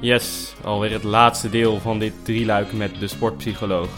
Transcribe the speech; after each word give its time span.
Yes, 0.00 0.54
alweer 0.64 0.92
het 0.92 1.02
laatste 1.02 1.50
deel 1.50 1.80
van 1.80 1.98
dit 1.98 2.12
drieluik 2.22 2.72
met 2.72 3.00
de 3.00 3.08
sportpsycholoog. 3.08 3.88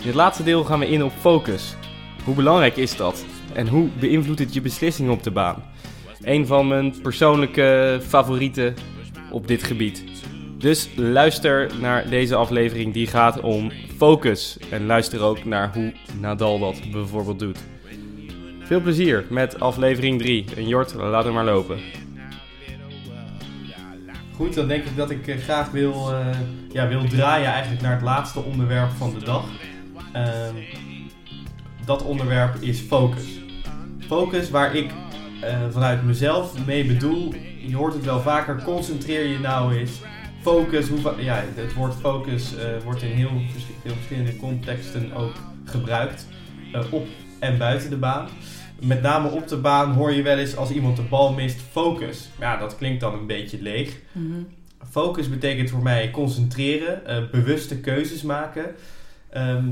In 0.00 0.06
het 0.06 0.14
laatste 0.14 0.42
deel 0.42 0.64
gaan 0.64 0.78
we 0.78 0.88
in 0.88 1.04
op 1.04 1.12
focus. 1.20 1.76
Hoe 2.24 2.34
belangrijk 2.34 2.76
is 2.76 2.96
dat? 2.96 3.24
En 3.52 3.68
hoe 3.68 3.88
beïnvloedt 4.00 4.38
het 4.38 4.54
je 4.54 4.60
beslissingen 4.60 5.12
op 5.12 5.22
de 5.22 5.30
baan? 5.30 5.64
Een 6.20 6.46
van 6.46 6.68
mijn 6.68 7.00
persoonlijke 7.00 8.00
favorieten 8.02 8.74
op 9.30 9.48
dit 9.48 9.62
gebied. 9.62 10.04
Dus 10.58 10.88
luister 10.96 11.70
naar 11.80 12.08
deze 12.08 12.34
aflevering 12.34 12.92
die 12.92 13.06
gaat 13.06 13.40
om 13.40 13.72
focus. 13.96 14.58
En 14.70 14.86
luister 14.86 15.22
ook 15.22 15.44
naar 15.44 15.70
hoe 15.74 15.92
Nadal 16.20 16.58
dat 16.58 16.80
bijvoorbeeld 16.92 17.38
doet. 17.38 17.58
Veel 18.60 18.80
plezier 18.80 19.24
met 19.28 19.60
aflevering 19.60 20.18
3. 20.18 20.44
En 20.56 20.68
Jort, 20.68 20.94
laat 20.94 21.24
hem 21.24 21.32
maar 21.32 21.44
lopen. 21.44 21.78
Goed, 24.36 24.54
dan 24.54 24.68
denk 24.68 24.84
ik 24.84 24.96
dat 24.96 25.10
ik 25.10 25.26
eh, 25.26 25.38
graag 25.38 25.70
wil, 25.70 26.12
uh, 26.12 26.26
ja, 26.72 26.88
wil 26.88 27.04
draaien 27.04 27.46
eigenlijk 27.46 27.82
naar 27.82 27.92
het 27.92 28.02
laatste 28.02 28.40
onderwerp 28.40 28.90
van 28.90 29.14
de 29.18 29.24
dag. 29.24 29.44
Uh, 30.16 30.22
dat 31.84 32.02
onderwerp 32.02 32.54
is 32.60 32.80
focus. 32.80 33.40
Focus 33.98 34.50
waar 34.50 34.74
ik 34.74 34.90
uh, 35.44 35.48
vanuit 35.70 36.04
mezelf 36.04 36.66
mee 36.66 36.86
bedoel, 36.86 37.34
je 37.66 37.76
hoort 37.76 37.94
het 37.94 38.04
wel 38.04 38.20
vaker, 38.20 38.62
concentreer 38.62 39.26
je 39.26 39.38
nou 39.38 39.74
eens. 39.74 40.00
Focus, 40.40 40.88
hoe, 40.88 41.22
ja, 41.22 41.44
het 41.54 41.74
woord 41.74 41.94
focus 41.94 42.54
wordt 42.84 43.02
in 43.02 43.10
heel, 43.10 43.30
verschillende 43.84 44.36
contexten 44.36 45.12
ook 45.12 45.32
gebruikt. 45.64 46.26
op 46.90 47.06
en 47.38 47.58
buiten 47.58 47.90
de 47.90 47.96
baan 47.96 48.28
met 48.82 49.02
name 49.02 49.28
op 49.28 49.48
de 49.48 49.56
baan 49.56 49.92
hoor 49.92 50.12
je 50.12 50.22
wel 50.22 50.38
eens 50.38 50.56
als 50.56 50.70
iemand 50.70 50.96
de 50.96 51.02
bal 51.02 51.32
mist, 51.32 51.60
focus. 51.60 52.28
Ja, 52.38 52.56
dat 52.56 52.76
klinkt 52.76 53.00
dan 53.00 53.14
een 53.14 53.26
beetje 53.26 53.62
leeg. 53.62 53.98
Mhm. 54.12 54.42
Focus 54.90 55.28
betekent 55.28 55.70
voor 55.70 55.82
mij 55.82 56.10
concentreren, 56.10 57.02
uh, 57.06 57.30
bewuste 57.30 57.80
keuzes 57.80 58.22
maken. 58.22 58.74
Ehm, 59.30 59.68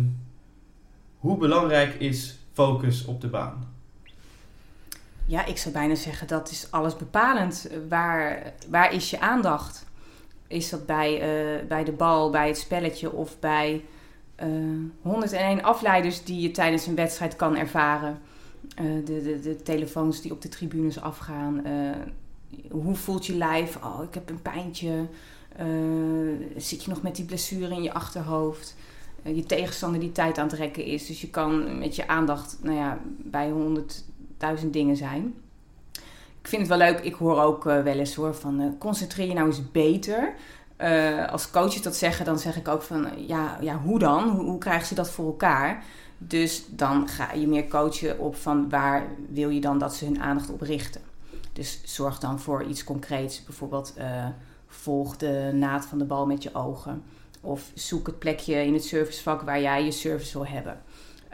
hoe 1.19 1.37
belangrijk 1.37 1.95
is 1.95 2.39
focus 2.53 3.05
op 3.05 3.21
de 3.21 3.29
baan? 3.29 3.69
Ja, 5.27 5.47
ik 5.47 5.57
zou 5.57 5.75
bijna 5.75 5.95
zeggen 5.95 6.27
dat 6.27 6.51
is 6.51 6.67
alles 6.71 6.97
bepalend. 6.97 7.71
Waar, 7.89 8.53
waar 8.69 8.93
is 8.93 9.11
je 9.11 9.21
aandacht? 9.21 9.87
Is 10.47 10.71
dat 10.71 10.87
bij, 10.87 11.13
uh, 11.13 11.69
bij 11.69 11.85
de 11.85 11.93
bal, 11.93 12.31
bij 12.31 12.47
het 12.47 12.59
spelletje 12.59 13.13
of 13.13 13.39
bij 13.39 13.85
uh, 14.43 14.47
eh, 14.47 14.79
101 15.03 15.63
afleiders 15.63 16.25
die 16.25 16.41
je 16.41 16.51
tijdens 16.51 16.87
een 16.87 16.95
wedstrijd 16.95 17.37
kan 17.37 17.57
ervaren? 17.57 18.19
Eh, 18.75 18.85
de, 19.05 19.23
de, 19.23 19.41
de, 19.41 19.63
telefoons 19.63 20.21
die 20.21 20.33
op 20.33 20.43
de 20.43 20.49
tribunes 20.49 21.01
afgaan. 21.01 21.65
Eh, 21.65 21.73
hoe 22.71 22.95
voelt 22.95 23.27
je 23.27 23.37
lijf? 23.37 23.77
Oh, 23.77 24.03
ik 24.03 24.15
heb 24.15 24.31
een 24.31 24.43
pijntje. 24.43 25.07
Uh, 25.61 26.47
zit 26.57 26.85
je 26.85 26.91
nog 26.91 27.03
met 27.03 27.17
die 27.17 27.25
blessure 27.25 27.75
in 27.75 27.83
je 27.83 27.93
achterhoofd? 27.93 28.77
je 29.23 29.47
tegenstander 29.47 30.01
die 30.01 30.13
tijd 30.13 30.39
aan 30.39 30.47
het 30.47 30.57
rekken 30.57 30.85
is. 30.85 31.07
Dus 31.07 31.21
je 31.21 31.31
kan 31.31 31.79
met 31.79 31.97
je 31.97 32.09
aandacht 32.09 32.59
nou 32.63 32.77
ja, 32.77 32.99
bij 33.19 33.51
honderdduizend 33.51 34.73
dingen 34.73 34.97
zijn. 34.97 35.35
Ik 36.41 36.49
vind 36.49 36.69
het 36.69 36.79
wel 36.79 36.89
leuk. 36.89 37.01
Ik 37.01 37.15
hoor 37.15 37.41
ook 37.41 37.65
wel 37.65 37.87
eens 37.87 38.15
hoor 38.15 38.35
van 38.35 38.77
concentreer 38.79 39.27
je 39.27 39.35
nou 39.35 39.47
eens 39.47 39.71
beter. 39.71 40.35
als 41.31 41.51
coaches 41.51 41.83
dat 41.83 41.97
zeggen, 41.97 42.25
dan 42.25 42.39
zeg 42.39 42.57
ik 42.57 42.69
ook 42.69 42.83
van 42.83 43.09
ja, 43.27 43.59
ja 43.61 43.79
hoe 43.79 43.99
dan? 43.99 44.29
Hoe, 44.29 44.45
hoe 44.45 44.59
krijgen 44.59 44.87
ze 44.87 44.95
dat 44.95 45.11
voor 45.11 45.27
elkaar? 45.27 45.85
Dus 46.23 46.65
dan 46.69 47.09
ga 47.09 47.33
je 47.33 47.47
meer 47.47 47.69
coachen 47.69 48.19
op 48.19 48.37
van 48.37 48.69
waar 48.69 49.07
wil 49.29 49.49
je 49.49 49.61
dan 49.61 49.79
dat 49.79 49.95
ze 49.95 50.05
hun 50.05 50.21
aandacht 50.21 50.51
op 50.51 50.61
richten. 50.61 51.01
Dus 51.53 51.81
zorg 51.85 52.19
dan 52.19 52.41
voor 52.41 52.65
iets 52.65 52.85
concreets. 52.85 53.45
Bijvoorbeeld 53.45 53.95
uh, 53.99 54.27
volg 54.67 55.17
de 55.17 55.51
naad 55.55 55.87
van 55.87 55.99
de 55.99 56.05
bal 56.05 56.27
met 56.27 56.43
je 56.43 56.55
ogen. 56.55 57.03
Of 57.41 57.71
zoek 57.75 58.07
het 58.07 58.19
plekje 58.19 58.65
in 58.65 58.73
het 58.73 58.85
servicevak 58.85 59.43
waar 59.43 59.61
jij 59.61 59.85
je 59.85 59.91
service 59.91 60.33
wil 60.33 60.47
hebben. 60.47 60.83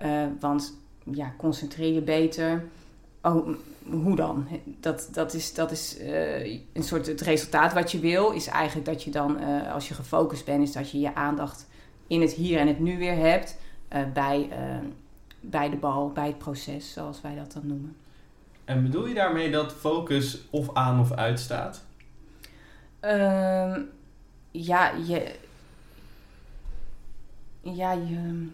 Uh, 0.05 0.27
want 0.41 0.79
ja, 1.05 1.35
concentreer 1.37 1.93
je 1.93 2.03
beter. 2.03 2.65
Oh, 3.23 3.49
hoe 3.91 4.17
dan? 4.17 4.49
Dat, 4.81 5.09
dat 5.13 5.35
is, 5.35 5.55
dat 5.55 5.71
is 5.71 6.01
uh, 6.01 6.45
een 6.73 6.83
soort 6.83 7.07
het 7.07 7.21
resultaat 7.21 7.73
wat 7.73 7.93
je 7.93 7.99
wil. 7.99 8.31
Is 8.31 8.47
eigenlijk 8.47 8.87
dat 8.87 9.03
je 9.03 9.11
dan, 9.11 9.39
als 9.73 9.89
je 9.89 9.95
gefocust 9.95 10.45
bent, 10.45 10.63
is 10.63 10.73
dat 10.73 10.91
je 10.91 11.01
je 11.01 11.15
aandacht 11.15 11.67
in 12.07 12.21
het 12.21 12.33
hier 12.33 12.59
en 12.59 12.67
het 12.67 12.79
nu 12.79 12.99
weer 12.99 13.17
hebt 13.17 13.57
bij, 14.13 14.49
uh, 14.51 14.89
bij 15.41 15.71
de 15.71 15.77
bal, 15.77 16.11
bij 16.13 16.27
het 16.27 16.39
proces, 16.39 16.93
zoals 16.93 17.21
wij 17.21 17.35
dat 17.35 17.53
dan 17.53 17.67
noemen. 17.67 17.97
En 18.65 18.83
bedoel 18.83 19.07
je 19.07 19.15
daarmee 19.15 19.51
dat 19.51 19.73
focus 19.73 20.39
of 20.51 20.75
aan 20.75 21.01
of 21.01 21.13
uit 21.13 21.41
staat? 21.41 21.85
Uh, 23.05 23.77
ja, 24.51 24.91
je, 25.07 25.35
ja, 27.61 27.93
je, 27.93 28.49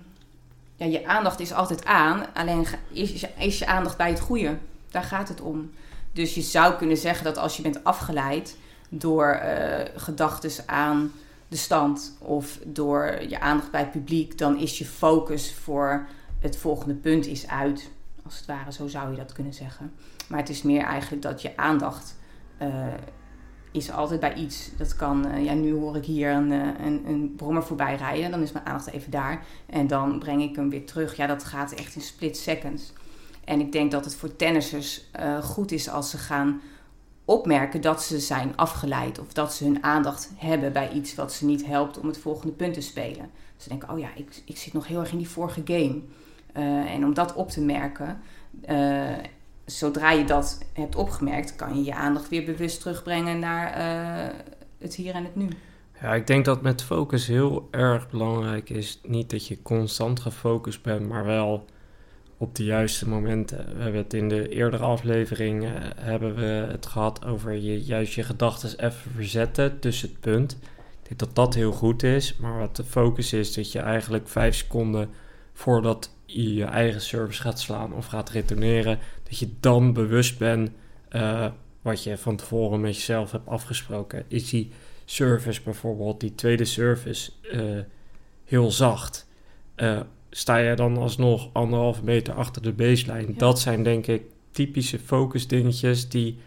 ja, 0.76 0.86
je 0.86 1.06
aandacht 1.06 1.40
is 1.40 1.52
altijd 1.52 1.84
aan, 1.84 2.34
alleen 2.34 2.66
is, 2.90 3.26
is 3.38 3.58
je 3.58 3.66
aandacht 3.66 3.96
bij 3.96 4.10
het 4.10 4.20
goede. 4.20 4.56
Daar 4.90 5.02
gaat 5.02 5.28
het 5.28 5.40
om. 5.40 5.70
Dus 6.12 6.34
je 6.34 6.40
zou 6.42 6.74
kunnen 6.74 6.96
zeggen 6.96 7.24
dat 7.24 7.38
als 7.38 7.56
je 7.56 7.62
bent 7.62 7.84
afgeleid 7.84 8.56
door 8.88 9.40
uh, 9.44 9.80
gedachten 9.96 10.68
aan 10.68 11.12
de 11.52 11.58
stand 11.58 12.16
of 12.18 12.58
door 12.64 13.22
je 13.28 13.40
aandacht 13.40 13.70
bij 13.70 13.80
het 13.80 13.90
publiek, 13.90 14.38
dan 14.38 14.58
is 14.58 14.78
je 14.78 14.84
focus 14.84 15.54
voor 15.54 16.06
het 16.38 16.56
volgende 16.56 16.94
punt 16.94 17.26
is 17.26 17.48
uit. 17.48 17.90
Als 18.24 18.36
het 18.36 18.46
ware, 18.46 18.72
zo 18.72 18.86
zou 18.86 19.10
je 19.10 19.16
dat 19.16 19.32
kunnen 19.32 19.54
zeggen. 19.54 19.92
Maar 20.28 20.38
het 20.38 20.48
is 20.48 20.62
meer 20.62 20.82
eigenlijk 20.82 21.22
dat 21.22 21.42
je 21.42 21.56
aandacht 21.56 22.16
uh, 22.62 22.86
is 23.72 23.90
altijd 23.90 24.20
bij 24.20 24.34
iets. 24.34 24.70
Dat 24.76 24.96
kan, 24.96 25.26
uh, 25.26 25.44
ja, 25.44 25.54
nu 25.54 25.72
hoor 25.72 25.96
ik 25.96 26.04
hier 26.04 26.30
een, 26.30 26.50
uh, 26.50 26.66
een, 26.84 27.02
een 27.06 27.34
brommer 27.36 27.62
voorbij 27.62 27.96
rijden, 27.96 28.30
dan 28.30 28.42
is 28.42 28.52
mijn 28.52 28.66
aandacht 28.66 28.90
even 28.90 29.10
daar. 29.10 29.44
En 29.66 29.86
dan 29.86 30.18
breng 30.18 30.42
ik 30.42 30.56
hem 30.56 30.70
weer 30.70 30.86
terug. 30.86 31.16
Ja, 31.16 31.26
dat 31.26 31.44
gaat 31.44 31.72
echt 31.72 31.94
in 31.94 32.00
split 32.00 32.36
seconds. 32.36 32.92
En 33.44 33.60
ik 33.60 33.72
denk 33.72 33.90
dat 33.90 34.04
het 34.04 34.14
voor 34.14 34.36
tennissers 34.36 35.10
goed 35.42 35.72
is 35.72 35.88
als 35.88 36.10
ze 36.10 36.18
gaan 36.18 36.60
opmerken 37.24 37.80
dat 37.80 38.02
ze 38.02 38.20
zijn 38.20 38.56
afgeleid 38.56 39.18
of 39.18 39.32
dat 39.32 39.54
ze 39.54 39.64
hun 39.64 39.82
aandacht 39.82 40.30
hebben 40.36 40.72
bij 40.72 40.90
iets 40.90 41.14
wat 41.14 41.32
ze 41.32 41.44
niet 41.44 41.66
helpt 41.66 41.98
om 41.98 42.06
het 42.06 42.18
volgende 42.18 42.52
punt 42.52 42.74
te 42.74 42.80
spelen. 42.80 43.30
Ze 43.56 43.68
denken, 43.68 43.90
oh 43.90 43.98
ja, 43.98 44.08
ik, 44.14 44.42
ik 44.44 44.56
zit 44.56 44.72
nog 44.72 44.86
heel 44.86 45.00
erg 45.00 45.12
in 45.12 45.18
die 45.18 45.28
vorige 45.28 45.62
game. 45.64 46.00
Uh, 46.56 46.94
en 46.94 47.04
om 47.04 47.14
dat 47.14 47.34
op 47.34 47.50
te 47.50 47.60
merken, 47.60 48.20
uh, 48.70 49.08
zodra 49.64 50.10
je 50.10 50.24
dat 50.24 50.58
hebt 50.72 50.96
opgemerkt, 50.96 51.56
kan 51.56 51.76
je 51.76 51.84
je 51.84 51.94
aandacht 51.94 52.28
weer 52.28 52.44
bewust 52.44 52.80
terugbrengen 52.80 53.38
naar 53.38 53.78
uh, 53.78 54.38
het 54.78 54.94
hier 54.94 55.14
en 55.14 55.24
het 55.24 55.36
nu. 55.36 55.48
Ja, 56.00 56.14
ik 56.14 56.26
denk 56.26 56.44
dat 56.44 56.62
met 56.62 56.82
focus 56.82 57.26
heel 57.26 57.68
erg 57.70 58.10
belangrijk 58.10 58.70
is. 58.70 59.00
Niet 59.02 59.30
dat 59.30 59.46
je 59.46 59.62
constant 59.62 60.20
gefocust 60.20 60.82
bent, 60.82 61.08
maar 61.08 61.24
wel 61.24 61.64
op 62.42 62.54
de 62.54 62.64
juiste 62.64 63.08
momenten. 63.08 63.76
We 63.76 63.82
hebben 63.82 64.02
het 64.02 64.14
in 64.14 64.28
de 64.28 64.48
eerdere 64.48 64.82
aflevering 64.82 65.64
uh, 65.64 65.70
hebben 65.96 66.34
we 66.34 66.66
het 66.70 66.86
gehad 66.86 67.24
over 67.24 67.52
je 67.52 67.82
juist 67.82 68.14
je 68.14 68.22
gedachten 68.22 68.84
even 68.86 69.10
verzetten 69.14 69.78
tussen 69.78 70.08
het 70.08 70.20
punt. 70.20 70.52
Ik 70.52 71.08
denk 71.08 71.20
dat 71.20 71.34
dat 71.34 71.54
heel 71.54 71.72
goed 71.72 72.02
is, 72.02 72.36
maar 72.36 72.58
wat 72.58 72.76
de 72.76 72.84
focus 72.84 73.32
is 73.32 73.54
dat 73.54 73.72
je 73.72 73.78
eigenlijk 73.78 74.28
vijf 74.28 74.54
seconden 74.54 75.10
voordat 75.52 76.10
je 76.24 76.54
je 76.54 76.64
eigen 76.64 77.00
service 77.00 77.40
gaat 77.40 77.60
slaan 77.60 77.94
of 77.94 78.06
gaat 78.06 78.30
retourneren, 78.30 78.98
dat 79.22 79.38
je 79.38 79.48
dan 79.60 79.92
bewust 79.92 80.38
bent 80.38 80.70
uh, 81.10 81.46
wat 81.82 82.02
je 82.02 82.18
van 82.18 82.36
tevoren 82.36 82.80
met 82.80 82.96
jezelf 82.96 83.32
hebt 83.32 83.48
afgesproken. 83.48 84.24
Is 84.28 84.50
die 84.50 84.70
service 85.04 85.62
bijvoorbeeld, 85.62 86.20
die 86.20 86.34
tweede 86.34 86.64
service, 86.64 87.30
heel 88.44 88.70
zacht? 88.70 89.26
Sta 90.34 90.56
je 90.56 90.76
dan 90.76 90.96
alsnog 90.96 91.48
anderhalve 91.52 92.04
meter 92.04 92.34
achter 92.34 92.62
de 92.62 92.72
baseline. 92.72 93.34
Dat 93.36 93.60
zijn 93.60 93.82
denk 93.82 94.06
ik 94.06 94.22
typische 94.50 94.98
focus 94.98 95.48
dingetjes 95.48 96.08
die, 96.08 96.38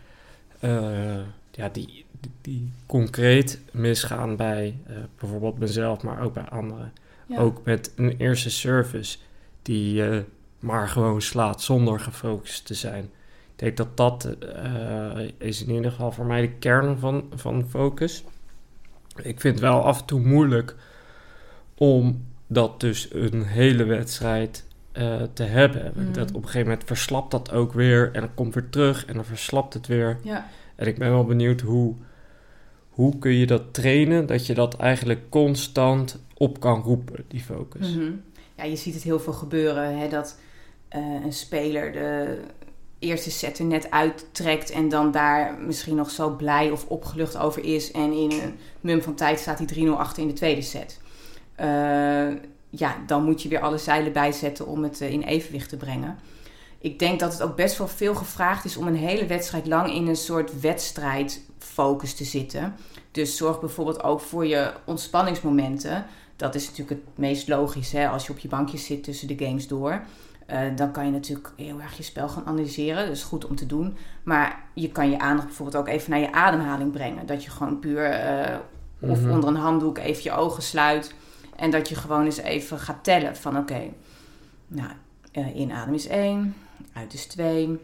uh, 0.61 1.19
ja, 1.51 1.69
die, 1.71 2.05
die, 2.41 2.71
concreet 2.85 3.59
misgaan 3.71 4.35
bij 4.35 4.77
uh, 4.89 4.95
bijvoorbeeld 5.19 5.59
mezelf, 5.59 6.03
maar 6.03 6.21
ook 6.21 6.33
bij 6.33 6.49
anderen. 6.49 6.93
Ook 7.37 7.65
met 7.65 7.91
een 7.95 8.17
eerste 8.17 8.49
service 8.49 9.17
die 9.61 9.93
je 9.93 10.23
maar 10.59 10.89
gewoon 10.89 11.21
slaat 11.21 11.61
zonder 11.61 11.99
gefocust 11.99 12.65
te 12.65 12.73
zijn. 12.73 13.03
Ik 13.03 13.61
denk 13.61 13.77
dat 13.77 13.97
dat 13.97 14.35
uh, 14.65 15.29
is 15.37 15.63
in 15.63 15.73
ieder 15.73 15.91
geval 15.91 16.11
voor 16.11 16.25
mij 16.25 16.41
de 16.41 16.51
kern 16.51 16.97
van, 16.97 17.25
van 17.35 17.65
focus. 17.69 18.23
Ik 19.15 19.39
vind 19.39 19.53
het 19.53 19.59
wel 19.59 19.83
af 19.83 19.99
en 19.99 20.05
toe 20.05 20.19
moeilijk 20.19 20.75
om 21.75 22.25
dat 22.47 22.79
dus 22.79 23.07
een 23.13 23.43
hele 23.43 23.83
wedstrijd 23.83 24.65
uh, 24.93 25.21
te 25.33 25.43
hebben. 25.43 25.93
Mm. 25.95 26.13
Dat 26.13 26.29
op 26.29 26.35
een 26.35 26.43
gegeven 26.43 26.67
moment 26.67 26.83
verslapt 26.87 27.31
dat 27.31 27.51
ook 27.51 27.73
weer 27.73 28.09
en 28.13 28.21
dan 28.21 28.33
komt 28.33 28.53
weer 28.53 28.69
terug 28.69 29.05
en 29.05 29.13
dan 29.13 29.25
verslapt 29.25 29.73
het 29.73 29.87
weer. 29.87 30.19
Ja. 30.23 30.49
En 30.75 30.87
ik 30.87 30.97
ben 30.97 31.09
wel 31.09 31.25
benieuwd 31.25 31.61
hoe, 31.61 31.95
hoe 32.89 33.17
kun 33.17 33.33
je 33.33 33.45
dat 33.45 33.73
trainen, 33.73 34.25
dat 34.25 34.45
je 34.45 34.53
dat 34.53 34.77
eigenlijk 34.77 35.29
constant 35.29 36.19
op 36.37 36.59
kan 36.59 36.81
roepen, 36.81 37.25
die 37.27 37.41
focus. 37.41 37.93
Mm 37.93 37.99
-hmm. 37.99 38.21
Ja, 38.57 38.63
je 38.63 38.75
ziet 38.75 38.93
het 38.93 39.03
heel 39.03 39.19
veel 39.19 39.33
gebeuren, 39.33 39.97
hè, 39.97 40.09
dat 40.09 40.39
uh, 40.95 41.23
een 41.23 41.33
speler 41.33 41.91
de, 41.91 42.37
eerste 42.99 43.31
set 43.31 43.59
er 43.59 43.65
net 43.65 43.91
uittrekt 43.91 44.69
en 44.69 44.89
dan 44.89 45.11
daar 45.11 45.57
misschien 45.59 45.95
nog 45.95 46.09
zo 46.09 46.29
blij 46.29 46.71
of 46.71 46.85
opgelucht 46.87 47.37
over 47.37 47.63
is. 47.63 47.91
En 47.91 48.11
in 48.11 48.31
een 48.31 48.57
mum 48.81 49.01
van 49.01 49.15
tijd 49.15 49.39
staat 49.39 49.57
hij 49.57 49.85
3-0 49.85 49.89
achter 49.89 50.21
in 50.21 50.27
de 50.27 50.33
tweede 50.33 50.61
set. 50.61 50.99
Uh, 51.61 52.27
ja, 52.69 52.95
dan 53.05 53.23
moet 53.23 53.41
je 53.41 53.49
weer 53.49 53.59
alle 53.59 53.77
zeilen 53.77 54.11
bijzetten 54.13 54.67
om 54.67 54.83
het 54.83 55.01
uh, 55.01 55.11
in 55.11 55.21
evenwicht 55.21 55.69
te 55.69 55.77
brengen. 55.77 56.17
Ik 56.79 56.99
denk 56.99 57.19
dat 57.19 57.31
het 57.33 57.41
ook 57.41 57.55
best 57.55 57.77
wel 57.77 57.87
veel 57.87 58.15
gevraagd 58.15 58.65
is 58.65 58.77
om 58.77 58.87
een 58.87 58.95
hele 58.95 59.25
wedstrijd 59.25 59.67
lang 59.67 59.93
in 59.93 60.07
een 60.07 60.15
soort 60.15 60.59
wedstrijdfocus 60.59 62.13
te 62.13 62.23
zitten. 62.23 62.75
Dus 63.11 63.37
zorg 63.37 63.59
bijvoorbeeld 63.59 64.03
ook 64.03 64.19
voor 64.19 64.45
je 64.45 64.71
ontspanningsmomenten. 64.85 66.05
Dat 66.35 66.55
is 66.55 66.69
natuurlijk 66.69 67.01
het 67.05 67.17
meest 67.17 67.47
logisch 67.47 67.91
hè, 67.91 68.07
als 68.07 68.25
je 68.25 68.31
op 68.31 68.39
je 68.39 68.47
bankje 68.47 68.77
zit 68.77 69.03
tussen 69.03 69.27
de 69.27 69.45
games 69.45 69.67
door. 69.67 70.01
Uh, 70.51 70.59
dan 70.75 70.91
kan 70.91 71.05
je 71.05 71.11
natuurlijk 71.11 71.51
heel 71.55 71.81
erg 71.81 71.97
je 71.97 72.03
spel 72.03 72.29
gaan 72.29 72.45
analyseren. 72.45 73.05
Dat 73.05 73.15
is 73.15 73.23
goed 73.23 73.45
om 73.45 73.55
te 73.55 73.65
doen. 73.65 73.97
Maar 74.23 74.63
je 74.73 74.91
kan 74.91 75.09
je 75.09 75.19
aandacht 75.19 75.47
bijvoorbeeld 75.47 75.77
ook 75.77 75.87
even 75.87 76.09
naar 76.11 76.19
je 76.19 76.31
ademhaling 76.31 76.91
brengen. 76.91 77.25
Dat 77.25 77.43
je 77.43 77.49
gewoon 77.49 77.79
puur 77.79 78.09
uh, 78.09 78.55
of 79.11 79.19
Mhm. 79.21 79.31
onder 79.31 79.49
een 79.49 79.55
handdoek 79.55 79.97
even 79.97 80.23
je 80.23 80.31
ogen 80.31 80.63
sluit. 80.63 81.13
En 81.55 81.71
dat 81.71 81.89
je 81.89 81.95
gewoon 81.95 82.25
eens 82.25 82.37
even 82.37 82.79
gaat 82.79 83.03
tellen 83.03 83.35
van 83.35 83.57
oké, 83.57 83.81
nou, 84.67 84.91
uh, 85.33 85.55
inadem 85.55 85.93
is 85.93 86.07
1, 86.07 86.55
uit 86.93 87.13
is 87.13 87.25
2, 87.25 87.79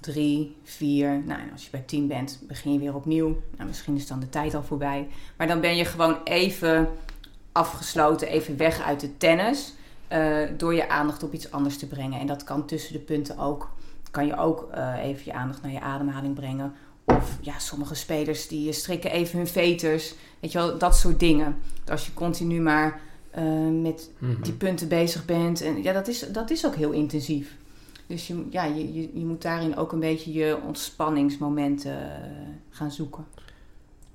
3, 0.00 0.56
4. 0.62 1.22
Nou, 1.26 1.40
als 1.52 1.64
je 1.64 1.70
bij 1.70 1.82
10 1.86 2.06
bent, 2.06 2.40
begin 2.48 2.72
je 2.72 2.78
weer 2.78 2.94
opnieuw. 2.94 3.40
Nou, 3.56 3.68
misschien 3.68 3.96
is 3.96 4.06
dan 4.06 4.20
de 4.20 4.28
tijd 4.28 4.54
al 4.54 4.62
voorbij. 4.62 5.08
Maar 5.36 5.46
dan 5.46 5.60
ben 5.60 5.76
je 5.76 5.84
gewoon 5.84 6.16
even 6.24 6.88
afgesloten, 7.52 8.28
even 8.28 8.56
weg 8.56 8.80
uit 8.80 9.00
de 9.00 9.16
tennis. 9.16 9.74
Uh, 10.12 10.48
door 10.56 10.74
je 10.74 10.88
aandacht 10.88 11.22
op 11.22 11.32
iets 11.32 11.50
anders 11.50 11.78
te 11.78 11.86
brengen. 11.86 12.20
En 12.20 12.26
dat 12.26 12.44
kan 12.44 12.66
tussen 12.66 12.92
de 12.92 12.98
punten 12.98 13.38
ook. 13.38 13.70
Kan 14.10 14.26
je 14.26 14.36
ook 14.36 14.68
uh, 14.74 15.04
even 15.04 15.22
je 15.24 15.32
aandacht 15.32 15.62
naar 15.62 15.72
je 15.72 15.80
ademhaling 15.80 16.34
brengen. 16.34 16.74
Of 17.22 17.38
ja, 17.40 17.58
sommige 17.58 17.94
spelers 17.94 18.48
die 18.48 18.72
strikken 18.72 19.10
even 19.10 19.38
hun 19.38 19.46
veters. 19.46 20.14
Weet 20.40 20.52
je 20.52 20.58
wel, 20.58 20.78
dat 20.78 20.96
soort 20.96 21.20
dingen. 21.20 21.56
Als 21.88 22.06
je 22.06 22.14
continu 22.14 22.60
maar 22.60 23.00
uh, 23.38 23.82
met 23.82 24.10
Mhm. 24.18 24.42
die 24.42 24.52
punten 24.52 24.88
bezig 24.88 25.24
bent. 25.24 25.60
En 25.60 25.82
ja, 25.82 25.92
dat 25.92 26.08
is, 26.08 26.26
dat 26.32 26.50
is 26.50 26.66
ook 26.66 26.74
heel 26.74 26.90
intensief. 26.90 27.56
Dus 28.06 28.26
je, 28.26 28.46
ja, 28.50 28.64
je, 28.64 28.92
je, 28.92 29.10
je 29.14 29.24
moet 29.24 29.42
daarin 29.42 29.76
ook 29.76 29.92
een 29.92 30.00
beetje 30.00 30.32
je 30.32 30.58
ontspanningsmomenten 30.66 31.92
uh, 31.92 32.48
gaan 32.70 32.90
zoeken. 32.90 33.24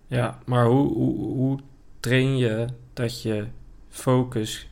Ja, 0.07 0.39
maar 0.45 0.65
hoe, 0.65 0.93
hoe, 0.93 1.15
hoe 1.15 1.59
train 1.99 2.37
je 2.37 2.67
dat 2.93 3.21
je 3.21 3.47
focus 3.89 4.69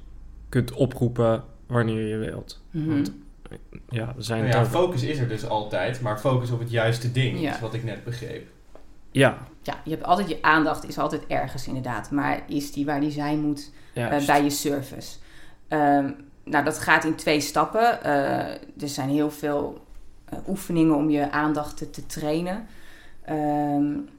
kunt 0.49 0.71
oproepen 0.71 1.43
wanneer 1.67 2.07
je 2.07 2.17
wilt? 2.17 2.61
Mhm. 2.71 2.83
Mm 2.83 2.89
-hmm. 2.89 2.95
Want 2.95 3.11
ja, 3.89 4.13
we 4.15 4.21
zijn 4.21 4.43
nou 4.43 4.55
ja, 4.55 4.65
focus 4.65 5.03
is 5.03 5.19
er 5.19 5.27
dus 5.27 5.47
altijd, 5.47 6.01
maar 6.01 6.19
focus 6.19 6.51
op 6.51 6.59
het 6.59 6.71
juiste 6.71 7.11
ding 7.11 7.39
Ja. 7.39 7.53
is 7.53 7.59
wat 7.59 7.73
ik 7.73 7.83
net 7.83 8.03
begreep. 8.03 8.47
Ja, 9.11 9.37
Ja, 9.61 9.75
je 9.83 9.89
hebt 9.91 10.03
altijd 10.03 10.29
je 10.29 10.37
aandacht, 10.41 10.87
is 10.87 10.97
altijd 10.97 11.21
ergens 11.27 11.67
inderdaad. 11.67 12.11
Maar 12.11 12.43
is 12.47 12.71
die 12.71 12.85
waar 12.85 12.99
die 12.99 13.11
zijn 13.11 13.39
moet 13.39 13.71
uh, 13.93 14.09
juist. 14.09 14.27
bij 14.27 14.43
je 14.43 14.49
service? 14.49 15.17
Um, 15.69 16.15
nou, 16.43 16.63
dat 16.63 16.79
gaat 16.79 17.03
in 17.03 17.15
twee 17.15 17.39
stappen. 17.39 17.99
Uh, 18.05 18.11
er 18.81 18.89
zijn 18.89 19.09
heel 19.09 19.31
veel 19.31 19.85
uh, 20.33 20.39
oefeningen 20.47 20.95
om 20.95 21.09
je 21.09 21.31
aandacht 21.31 21.77
te, 21.77 21.89
te 21.89 22.05
trainen. 22.05 22.67
Um, 23.29 24.09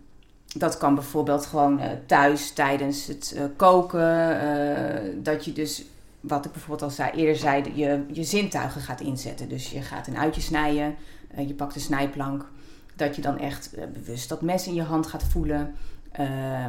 dat 0.57 0.79
kan 0.79 0.95
bijvoorbeeld 0.95 1.47
gewoon 1.47 1.81
uh, 1.81 1.87
thuis 2.07 2.53
tijdens 2.53 3.07
het 3.07 3.35
uh, 3.37 3.43
koken. 3.57 4.31
Uh, 4.43 5.13
dat 5.23 5.45
je 5.45 5.53
dus, 5.53 5.85
wat 6.27 6.45
ik 6.45 6.53
bijvoorbeeld 6.53 6.83
al 6.83 6.91
zei, 6.91 7.11
eerder 7.11 7.37
zei, 7.37 7.63
je, 7.75 8.05
je 8.13 8.25
zintuigen 8.25 8.81
gaat 8.81 9.01
inzetten. 9.01 9.49
Dus 9.49 9.71
je 9.71 9.83
gaat 9.83 10.07
een 10.07 10.19
uitje 10.19 10.41
snijden, 10.41 10.95
uh, 11.39 11.49
je 11.49 11.55
pakt 11.55 11.75
een 11.75 11.81
snijplank. 11.81 12.51
Dat 12.97 13.17
je 13.17 13.23
dan 13.23 13.39
echt 13.39 13.71
uh, 13.79 13.85
bewust 13.93 14.29
dat 14.29 14.43
mes 14.43 14.67
in 14.67 14.75
je 14.75 14.83
hand 14.83 15.07
gaat 15.07 15.25
voelen. 15.25 15.75
Uh, 16.21 16.67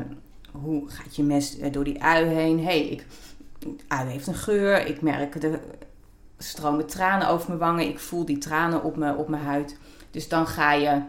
hoe 0.51 0.89
gaat 0.89 1.15
je 1.15 1.24
mes 1.24 1.57
door 1.71 1.83
die 1.83 2.04
ui 2.04 2.25
heen? 2.25 2.63
hey, 2.63 2.88
ik, 2.88 3.06
ui 3.88 4.09
heeft 4.09 4.27
een 4.27 4.36
geur. 4.36 4.86
Ik 4.86 5.01
merk 5.01 5.42
de 5.42 5.59
stromen 6.38 6.88
tranen 6.88 7.27
over 7.27 7.48
mijn 7.48 7.59
wangen. 7.59 7.88
Ik 7.88 8.00
voel 8.00 8.25
die 8.25 8.38
tranen 8.38 8.83
op, 8.83 8.95
me, 8.95 9.15
op 9.15 9.27
mijn 9.27 9.44
huid. 9.44 9.77
Dus 10.12 10.27
dan 10.27 10.48
ga 10.48 10.74
je, 10.74 11.01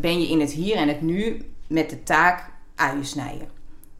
ben 0.00 0.20
je 0.20 0.28
in 0.28 0.40
het 0.40 0.50
hier 0.50 0.76
en 0.76 0.88
het 0.88 1.00
nu 1.00 1.42
met 1.66 1.90
de 1.90 2.02
taak 2.02 2.50
uien 2.74 3.04
snijden. 3.04 3.48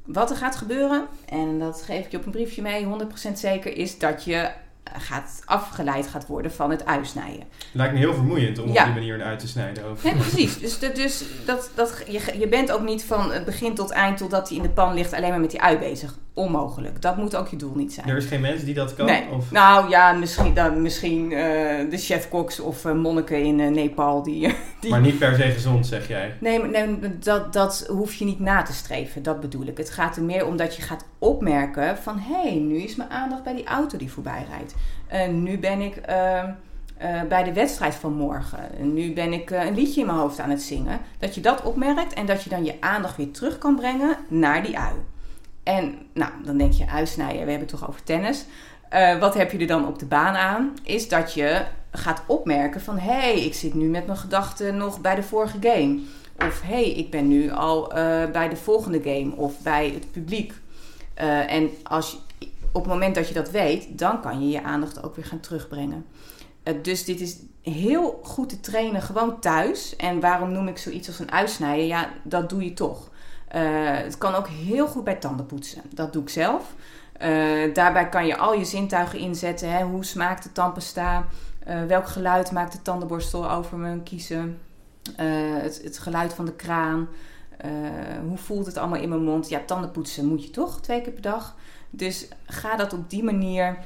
Wat 0.04 0.30
er 0.30 0.36
gaat 0.36 0.56
gebeuren, 0.56 1.06
en 1.28 1.58
dat 1.58 1.82
geef 1.86 2.04
ik 2.04 2.10
je 2.10 2.16
op 2.16 2.24
een 2.24 2.30
briefje 2.32 2.62
mee, 2.62 2.86
100% 3.30 3.32
zeker, 3.34 3.76
is 3.76 3.98
dat 3.98 4.24
je 4.24 4.50
gaat 4.98 5.42
afgeleid 5.44 6.06
gaat 6.06 6.26
worden 6.26 6.52
van 6.52 6.70
het 6.70 6.86
uitsnijden. 6.86 7.44
Lijkt 7.72 7.92
me 7.92 7.98
heel 7.98 8.14
vermoeiend 8.14 8.58
om 8.58 8.72
Ja. 8.72 8.80
op 8.80 8.84
die 8.86 8.94
manier 8.94 9.14
een 9.14 9.22
uit 9.22 9.38
te 9.38 9.48
snijden. 9.48 9.84
Nee, 10.02 10.14
precies. 10.14 10.58
Dus, 10.58 10.78
dus 10.78 11.24
dat, 11.46 11.70
dat, 11.74 12.04
je, 12.08 12.38
je 12.38 12.48
bent 12.48 12.72
ook 12.72 12.82
niet 12.82 13.04
van 13.04 13.32
het 13.32 13.44
begin 13.44 13.74
tot 13.74 13.90
eind 13.90 14.16
totdat 14.18 14.48
hij 14.48 14.56
in 14.56 14.62
de 14.62 14.68
pan 14.70 14.94
ligt 14.94 15.12
alleen 15.12 15.30
maar 15.30 15.40
met 15.40 15.50
die 15.50 15.60
ui 15.62 15.78
bezig. 15.78 16.14
Onmogelijk. 16.34 17.02
Dat 17.02 17.16
moet 17.16 17.36
ook 17.36 17.48
je 17.48 17.56
doel 17.56 17.74
niet 17.74 17.92
zijn. 17.92 18.08
Er 18.08 18.16
is 18.16 18.24
geen 18.24 18.40
mens 18.40 18.64
die 18.64 18.74
dat 18.74 18.94
kan? 18.94 19.06
Nee. 19.06 19.28
Of? 19.32 19.50
Nou 19.50 19.88
ja, 19.88 20.12
misschien, 20.12 20.54
dan, 20.54 20.82
misschien 20.82 21.30
uh, 21.30 21.38
de 21.90 21.96
chef-koks 21.98 22.60
of 22.60 22.84
uh, 22.84 22.92
monniken 22.92 23.42
in 23.42 23.58
uh, 23.58 23.70
Nepal. 23.70 24.22
Die, 24.22 24.54
die... 24.82 24.90
Maar 24.90 25.00
niet 25.00 25.18
per 25.18 25.34
se 25.34 25.42
gezond, 25.42 25.86
zeg 25.86 26.08
jij? 26.08 26.34
Nee, 26.40 26.62
nee 26.62 27.18
dat, 27.18 27.52
dat 27.52 27.86
hoef 27.88 28.14
je 28.14 28.24
niet 28.24 28.40
na 28.40 28.62
te 28.62 28.72
streven. 28.72 29.22
Dat 29.22 29.40
bedoel 29.40 29.66
ik. 29.66 29.76
Het 29.76 29.90
gaat 29.90 30.16
er 30.16 30.22
meer 30.22 30.46
om 30.46 30.56
dat 30.56 30.76
je 30.76 30.82
gaat 30.82 31.04
opmerken 31.18 31.98
van... 31.98 32.18
hé, 32.18 32.48
hey, 32.48 32.58
nu 32.58 32.76
is 32.76 32.96
mijn 32.96 33.10
aandacht 33.10 33.42
bij 33.42 33.54
die 33.54 33.66
auto 33.66 33.98
die 33.98 34.12
voorbij 34.12 34.46
rijdt. 34.48 34.74
nu 35.32 35.58
ben 35.58 35.80
ik... 35.80 36.00
Uh, 37.02 37.22
bij 37.28 37.42
de 37.42 37.52
wedstrijd 37.52 37.94
van 37.94 38.12
morgen. 38.12 38.92
Nu 38.94 39.12
ben 39.12 39.32
ik 39.32 39.50
uh, 39.50 39.64
een 39.64 39.74
liedje 39.74 40.00
in 40.00 40.06
mijn 40.06 40.18
hoofd 40.18 40.40
aan 40.40 40.50
het 40.50 40.62
zingen. 40.62 40.98
Dat 41.18 41.34
je 41.34 41.40
dat 41.40 41.62
opmerkt 41.62 42.12
en 42.12 42.26
dat 42.26 42.42
je 42.42 42.50
dan 42.50 42.64
je 42.64 42.74
aandacht 42.80 43.16
weer 43.16 43.30
terug 43.30 43.58
kan 43.58 43.76
brengen 43.76 44.16
naar 44.28 44.62
die 44.62 44.78
ui. 44.78 44.94
En 45.62 45.98
nou, 46.14 46.30
dan 46.44 46.56
denk 46.56 46.72
je, 46.72 46.88
uitsnijden, 46.88 47.44
we 47.44 47.50
hebben 47.50 47.68
het 47.68 47.78
toch 47.78 47.88
over 47.88 48.02
tennis. 48.02 48.44
Uh, 48.92 49.18
wat 49.18 49.34
heb 49.34 49.52
je 49.52 49.58
er 49.58 49.66
dan 49.66 49.86
op 49.86 49.98
de 49.98 50.06
baan 50.06 50.34
aan? 50.34 50.74
Is 50.82 51.08
dat 51.08 51.34
je 51.34 51.62
gaat 51.92 52.22
opmerken 52.26 52.80
van... 52.80 52.98
hé, 52.98 53.12
hey, 53.12 53.40
ik 53.44 53.54
zit 53.54 53.74
nu 53.74 53.88
met 53.88 54.06
mijn 54.06 54.18
gedachten 54.18 54.76
nog 54.76 55.00
bij 55.00 55.14
de 55.14 55.22
vorige 55.22 55.58
game. 55.60 56.00
Of 56.38 56.60
hé, 56.60 56.74
hey, 56.74 56.90
ik 56.90 57.10
ben 57.10 57.28
nu 57.28 57.50
al 57.50 57.82
uh, 57.88 57.96
bij 58.30 58.48
de 58.48 58.56
volgende 58.56 59.00
game. 59.02 59.36
Of 59.36 59.60
bij 59.60 59.90
het 59.90 60.12
publiek. 60.12 60.52
Uh, 61.20 61.52
en 61.52 61.70
als 61.82 62.20
op 62.72 62.82
het 62.82 62.92
moment 62.92 63.14
dat 63.14 63.28
je 63.28 63.34
dat 63.34 63.50
weet... 63.50 63.98
dan 63.98 64.20
kan 64.20 64.40
je 64.40 64.48
je 64.48 64.62
aandacht 64.62 65.02
ook 65.02 65.16
weer 65.16 65.24
gaan 65.24 65.40
terugbrengen. 65.40 66.06
Uh, 66.64 66.74
dus 66.82 67.04
dit 67.04 67.20
is 67.20 67.36
heel 67.62 68.20
goed 68.22 68.48
te 68.48 68.60
trainen 68.60 69.02
gewoon 69.02 69.40
thuis. 69.40 69.96
En 69.96 70.20
waarom 70.20 70.52
noem 70.52 70.68
ik 70.68 70.78
zoiets 70.78 71.08
als 71.08 71.18
een 71.18 71.32
uitsnijden? 71.32 71.86
Ja, 71.86 72.08
dat 72.22 72.48
doe 72.48 72.64
je 72.64 72.72
toch. 72.72 73.10
Het 74.02 74.18
kan 74.18 74.34
ook 74.34 74.48
heel 74.48 74.86
goed 74.86 75.04
bij 75.04 75.14
tandenpoetsen. 75.14 75.82
Dat 75.94 76.12
doe 76.12 76.22
ik 76.22 76.28
zelf. 76.28 76.74
Daarbij 77.72 78.08
kan 78.08 78.26
je 78.26 78.36
al 78.36 78.54
je 78.54 78.64
zintuigen 78.64 79.18
inzetten. 79.18 79.72
Hè? 79.72 79.84
Hoe 79.84 80.04
smaakt 80.04 80.42
de 80.42 80.52
tandpasta? 80.52 81.26
Uh, 81.68 81.84
welk 81.84 82.06
geluid 82.06 82.52
maakt 82.52 82.72
de 82.72 82.82
tandenborstel 82.82 83.50
over 83.50 83.78
mijn 83.78 84.02
kiezen? 84.02 84.58
Het, 85.16 85.82
het, 85.82 85.98
geluid 85.98 86.32
van 86.32 86.44
de 86.44 86.52
kraan. 86.52 87.08
hoe 88.26 88.38
voelt 88.38 88.66
het 88.66 88.76
allemaal 88.76 89.00
in 89.00 89.08
mijn 89.08 89.24
mond? 89.24 89.48
Ja, 89.48 89.60
tandenpoetsen 89.66 90.26
moet 90.26 90.44
je 90.44 90.50
toch 90.50 90.80
twee 90.80 91.02
keer 91.02 91.12
per 91.12 91.22
dag. 91.22 91.56
Dus 91.90 92.28
ga 92.44 92.76
dat 92.76 92.92
op 92.92 93.10
die 93.10 93.22
manier 93.22 93.78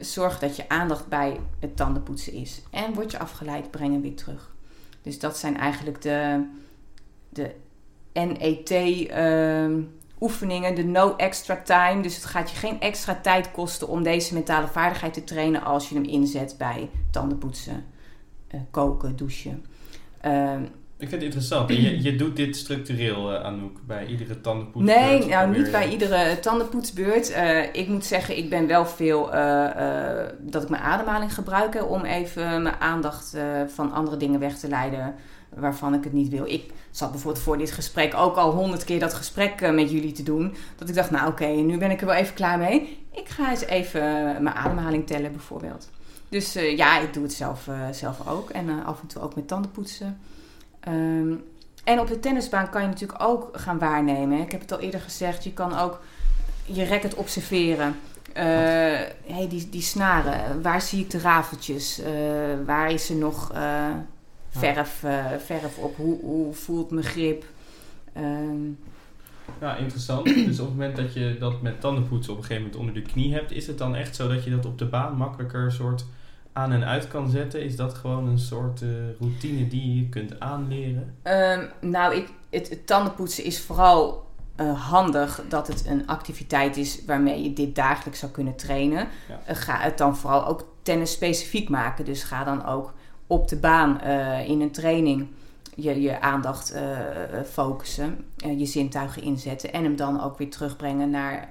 zorgen 0.00 0.40
dat 0.40 0.56
je 0.56 0.68
aandacht 0.68 1.08
bij 1.08 1.40
het 1.60 1.76
tandenpoetsen 1.76 2.32
is. 2.32 2.62
En 2.70 2.94
word 2.94 3.10
je 3.10 3.18
afgeleid, 3.18 3.70
breng 3.70 3.92
hem 3.92 4.02
weer 4.02 4.16
terug. 4.16 4.54
Dus 5.02 5.18
dat 5.18 5.38
zijn 5.38 5.56
eigenlijk 5.56 6.02
de, 6.02 6.44
de 7.28 7.54
NET 8.12 8.70
uh, 8.70 9.84
oefeningen, 10.20 10.74
de 10.74 10.84
no 10.84 11.16
extra 11.16 11.62
time. 11.64 12.02
Dus 12.02 12.14
het 12.14 12.24
gaat 12.24 12.50
je 12.50 12.56
geen 12.56 12.80
extra 12.80 13.14
tijd 13.14 13.50
kosten 13.50 13.88
om 13.88 14.02
deze 14.02 14.34
mentale 14.34 14.66
vaardigheid 14.66 15.14
te 15.14 15.24
trainen 15.24 15.62
als 15.62 15.88
je 15.88 15.94
hem 15.94 16.04
inzet 16.04 16.54
bij 16.58 16.90
tandenpoetsen, 17.10 17.84
uh, 18.54 18.60
koken, 18.70 19.16
douchen. 19.16 19.64
Uh, 20.26 20.56
ik 20.98 21.08
vind 21.08 21.10
het 21.10 21.22
interessant. 21.22 21.70
En 21.70 21.82
je, 21.82 22.02
je 22.02 22.16
doet 22.16 22.36
dit 22.36 22.56
structureel, 22.56 23.32
uh, 23.32 23.44
Anouk, 23.44 23.78
bij 23.86 24.06
iedere 24.06 24.40
tandenpoetsbeurt? 24.40 25.00
Nee, 25.00 25.26
nou 25.26 25.58
niet 25.58 25.70
bij 25.70 25.90
iedere 25.90 26.38
tandenpoetsbeurt. 26.40 27.30
Uh, 27.30 27.74
ik 27.74 27.88
moet 27.88 28.04
zeggen, 28.04 28.36
ik 28.36 28.50
ben 28.50 28.66
wel 28.66 28.86
veel 28.86 29.34
uh, 29.34 29.66
dat 30.40 30.62
ik 30.62 30.68
mijn 30.68 30.82
ademhaling 30.82 31.34
gebruik 31.34 31.74
hè, 31.74 31.82
om 31.82 32.04
even 32.04 32.62
mijn 32.62 32.80
aandacht 32.80 33.36
van 33.66 33.92
andere 33.92 34.16
dingen 34.16 34.40
weg 34.40 34.58
te 34.58 34.68
leiden 34.68 35.14
waarvan 35.54 35.94
ik 35.94 36.04
het 36.04 36.12
niet 36.12 36.28
wil. 36.28 36.46
Ik 36.46 36.72
zat 36.90 37.10
bijvoorbeeld 37.10 37.44
voor 37.44 37.58
dit 37.58 37.70
gesprek 37.70 38.14
ook 38.14 38.36
al 38.36 38.50
honderd 38.52 38.84
keer 38.84 39.00
dat 39.00 39.14
gesprek 39.14 39.72
met 39.72 39.90
jullie 39.90 40.12
te 40.12 40.22
doen. 40.22 40.54
Dat 40.76 40.88
ik 40.88 40.94
dacht, 40.94 41.10
nou 41.10 41.28
oké, 41.28 41.42
okay, 41.42 41.60
nu 41.60 41.78
ben 41.78 41.90
ik 41.90 42.00
er 42.00 42.06
wel 42.06 42.16
even 42.16 42.34
klaar 42.34 42.58
mee. 42.58 43.06
Ik 43.12 43.28
ga 43.28 43.50
eens 43.50 43.64
even 43.64 44.02
mijn 44.42 44.56
ademhaling 44.56 45.06
tellen 45.06 45.32
bijvoorbeeld. 45.32 45.90
Dus 46.28 46.52
ja, 46.52 47.00
ik 47.00 47.14
doe 47.14 47.22
het 47.22 47.32
zelf, 47.32 47.68
zelf 47.90 48.28
ook. 48.28 48.50
En 48.50 48.84
af 48.84 49.00
en 49.00 49.06
toe 49.06 49.22
ook 49.22 49.34
met 49.34 49.48
tandenpoetsen. 49.48 50.18
Um, 50.88 51.44
en 51.84 52.00
op 52.00 52.08
de 52.08 52.20
tennisbaan 52.20 52.70
kan 52.70 52.82
je 52.82 52.88
natuurlijk 52.88 53.22
ook 53.22 53.48
gaan 53.52 53.78
waarnemen. 53.78 54.40
Ik 54.40 54.52
heb 54.52 54.60
het 54.60 54.72
al 54.72 54.80
eerder 54.80 55.00
gezegd, 55.00 55.44
je 55.44 55.52
kan 55.52 55.78
ook 55.78 56.00
je 56.64 56.86
racket 56.86 57.14
observeren. 57.14 57.96
Eh, 58.32 58.44
hey, 59.26 59.46
die, 59.48 59.68
die 59.68 59.82
snaren, 59.82 60.62
waar 60.62 60.80
zie 60.80 61.00
ik 61.00 61.10
de 61.10 61.18
rafeltjes? 61.18 62.00
Eh, 62.00 62.12
waar 62.66 62.90
is 62.90 63.10
er 63.10 63.16
nog 63.16 63.52
eh, 63.52 63.86
verf, 64.48 65.04
verf 65.44 65.78
op? 65.78 65.96
Hoe, 65.96 66.20
hoe 66.20 66.54
voelt 66.54 66.90
mijn 66.90 67.06
grip? 67.06 67.44
Ehm, 68.12 68.70
Ja, 69.60 69.76
interessant. 69.76 70.24
dus 70.48 70.60
op 70.60 70.66
het 70.66 70.76
moment 70.76 70.96
dat 70.96 71.14
je 71.14 71.36
dat 71.38 71.62
met 71.62 71.80
tandenpoetsen 71.80 72.32
op 72.32 72.38
een 72.38 72.44
gegeven 72.44 72.70
moment 72.70 72.80
onder 72.80 73.02
de 73.02 73.10
knie 73.10 73.32
hebt, 73.34 73.50
is 73.50 73.66
het 73.66 73.78
dan 73.78 73.94
echt 73.94 74.16
zo 74.16 74.28
dat 74.28 74.44
je 74.44 74.50
dat 74.50 74.66
op 74.66 74.78
de 74.78 74.86
baan 74.86 75.16
makkelijker 75.16 75.72
soort 75.72 76.04
aan 76.52 76.72
en 76.72 76.84
uit 76.84 77.08
kan 77.08 77.30
zetten? 77.30 77.62
Is 77.62 77.76
dat 77.76 77.94
gewoon 77.94 78.28
een 78.28 78.38
soort 78.38 78.82
eh, 78.82 78.88
routine 79.20 79.68
die 79.68 79.96
je 79.96 80.08
kunt 80.08 80.40
aanleren? 80.40 81.14
Ehm, 81.22 81.64
nou, 81.80 82.14
ik, 82.14 82.28
het, 82.50 82.68
het 82.68 82.86
tandenpoetsen 82.86 83.44
is 83.44 83.60
vooral 83.60 84.26
eh, 84.56 84.90
handig 84.90 85.42
dat 85.48 85.66
het 85.66 85.86
een 85.86 86.06
activiteit 86.06 86.76
is 86.76 87.04
waarmee 87.04 87.42
je 87.42 87.52
dit 87.52 87.74
dagelijks 87.74 88.18
zou 88.18 88.32
kunnen 88.32 88.56
trainen. 88.56 89.08
Ja. 89.28 89.40
Eh, 89.44 89.56
ga 89.56 89.78
het 89.78 89.98
dan 89.98 90.16
vooral 90.16 90.46
ook 90.46 90.66
tennis 90.82 91.12
specifiek 91.12 91.68
maken. 91.68 92.04
Dus 92.04 92.22
ga 92.22 92.44
dan 92.44 92.66
ook 92.66 92.92
op 93.26 93.48
de 93.48 93.56
baan 93.56 94.00
in 94.46 94.60
een 94.60 94.70
training 94.70 95.26
je, 95.74 96.00
je 96.00 96.20
aandacht 96.20 96.74
focussen, 97.50 98.24
je 98.36 98.66
zintuigen 98.66 99.22
inzetten 99.22 99.72
en 99.72 99.82
hem 99.82 99.96
dan 99.96 100.22
ook 100.22 100.38
weer 100.38 100.50
terugbrengen 100.50 101.10
naar 101.10 101.48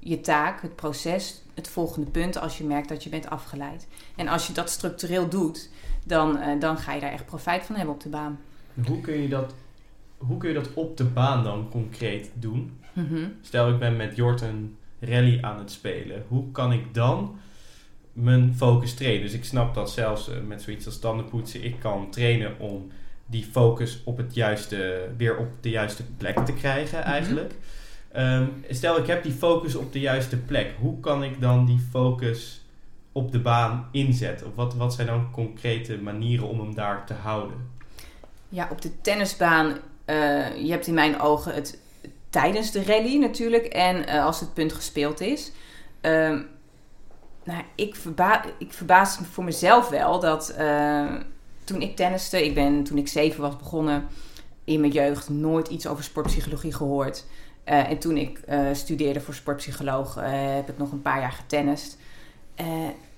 je 0.00 0.20
taak, 0.20 0.62
het 0.62 0.76
proces, 0.76 1.42
het 1.56 1.68
volgende 1.68 2.10
punt 2.10 2.38
als 2.38 2.58
je 2.58 2.64
merkt 2.64 2.88
dat 2.88 3.04
je 3.04 3.10
bent 3.10 3.30
afgeleid. 3.30 3.86
En 4.16 4.28
als 4.28 4.46
je 4.46 4.52
dat 4.52 4.70
structureel 4.70 5.28
doet, 5.28 5.70
dan, 6.04 6.38
eh, 6.38 6.60
dan 6.60 6.78
ga 6.78 6.92
je 6.92 7.00
daar 7.00 7.12
echt 7.12 7.26
profijt 7.26 7.64
van 7.64 7.76
hebben 7.76 7.94
op 7.94 8.02
de 8.02 8.08
baan. 8.08 8.38
Hoe 8.86 9.00
kun 9.00 9.22
je 9.22 9.28
dat, 9.28 9.54
hoe 10.16 10.36
kun 10.36 10.48
je 10.48 10.54
dat 10.54 10.74
op 10.74 10.96
de 10.96 11.04
baan 11.04 11.44
dan 11.44 11.68
concreet 11.70 12.30
doen? 12.34 12.78
Mhm. 12.92 13.28
Stel, 13.42 13.68
ik 13.70 13.78
ben 13.78 13.96
met 13.96 14.16
Jort 14.16 14.40
een 14.40 14.76
rally 15.00 15.38
aan 15.42 15.58
het 15.58 15.70
spelen. 15.70 16.24
Hoe 16.28 16.50
kan 16.50 16.72
ik 16.72 16.94
dan 16.94 17.38
mijn 18.12 18.54
focus 18.54 18.94
trainen? 18.94 19.22
Dus 19.22 19.32
ik 19.32 19.44
snap 19.44 19.74
dat 19.74 19.90
zelfs 19.90 20.30
eh, 20.30 20.36
met 20.46 20.62
zoiets 20.62 20.86
als 20.86 20.98
tandenpoetsen, 20.98 21.64
ik 21.64 21.80
kan 21.80 22.10
trainen 22.10 22.58
om 22.58 22.90
die 23.26 23.44
focus 23.44 24.00
op 24.04 24.16
het 24.16 24.34
juiste, 24.34 25.08
weer 25.16 25.36
op 25.36 25.48
de 25.60 25.70
juiste 25.70 26.02
plek 26.16 26.38
te 26.38 26.52
krijgen 26.52 27.02
eigenlijk. 27.02 27.54
Ehm, 28.16 28.46
stel, 28.70 28.98
ik 28.98 29.06
heb 29.06 29.22
die 29.22 29.32
focus 29.32 29.74
op 29.74 29.92
de 29.92 30.00
juiste 30.00 30.36
plek. 30.36 30.74
Hoe 30.78 31.00
kan 31.00 31.22
ik 31.22 31.40
dan 31.40 31.66
die 31.66 31.86
focus 31.90 32.64
op 33.12 33.32
de 33.32 33.40
baan 33.40 33.88
inzetten? 33.92 34.46
Of 34.46 34.54
wat, 34.54 34.74
wat 34.74 34.94
zijn 34.94 35.06
dan 35.06 35.30
concrete 35.30 35.98
manieren 35.98 36.48
om 36.48 36.60
hem 36.60 36.74
daar 36.74 37.06
te 37.06 37.14
houden? 37.14 37.56
Ja, 38.48 38.68
op 38.70 38.82
de 38.82 39.00
tennisbaan, 39.00 39.76
eh, 40.04 40.56
je 40.56 40.70
hebt 40.70 40.86
in 40.86 40.94
mijn 40.94 41.20
ogen 41.20 41.54
het 41.54 41.78
tijdens 42.30 42.70
de 42.70 42.84
rally 42.84 43.16
natuurlijk 43.18 43.64
en 43.64 44.06
eh, 44.06 44.24
als 44.24 44.40
het 44.40 44.54
punt 44.54 44.72
gespeeld 44.72 45.20
is. 45.20 45.52
Ehm, 46.00 46.40
nou, 47.44 47.62
ik, 47.74 47.94
verba 47.94 48.44
ik 48.58 48.72
verbaas 48.72 49.18
me 49.18 49.24
voor 49.24 49.44
mezelf 49.44 49.88
wel 49.88 50.20
dat 50.20 50.48
eh, 50.48 51.14
toen 51.64 51.80
ik 51.80 51.96
tenniste, 51.96 52.44
ik 52.44 52.54
ben 52.54 52.84
toen 52.84 52.98
ik 52.98 53.08
zeven 53.08 53.40
was 53.40 53.56
begonnen 53.56 54.08
in 54.64 54.80
mijn 54.80 54.92
jeugd, 54.92 55.28
nooit 55.28 55.68
iets 55.68 55.86
over 55.86 56.04
sportpsychologie 56.04 56.72
gehoord. 56.72 57.24
Eh, 57.66 57.90
en 57.90 57.98
toen 57.98 58.16
ik 58.16 58.38
eh, 58.38 58.60
studeerde 58.72 59.20
voor 59.20 59.34
sportpsycholoog, 59.34 60.16
eh, 60.16 60.24
heb 60.54 60.68
ik 60.68 60.78
nog 60.78 60.92
een 60.92 61.02
paar 61.02 61.20
jaar 61.20 61.32
getennist. 61.32 61.98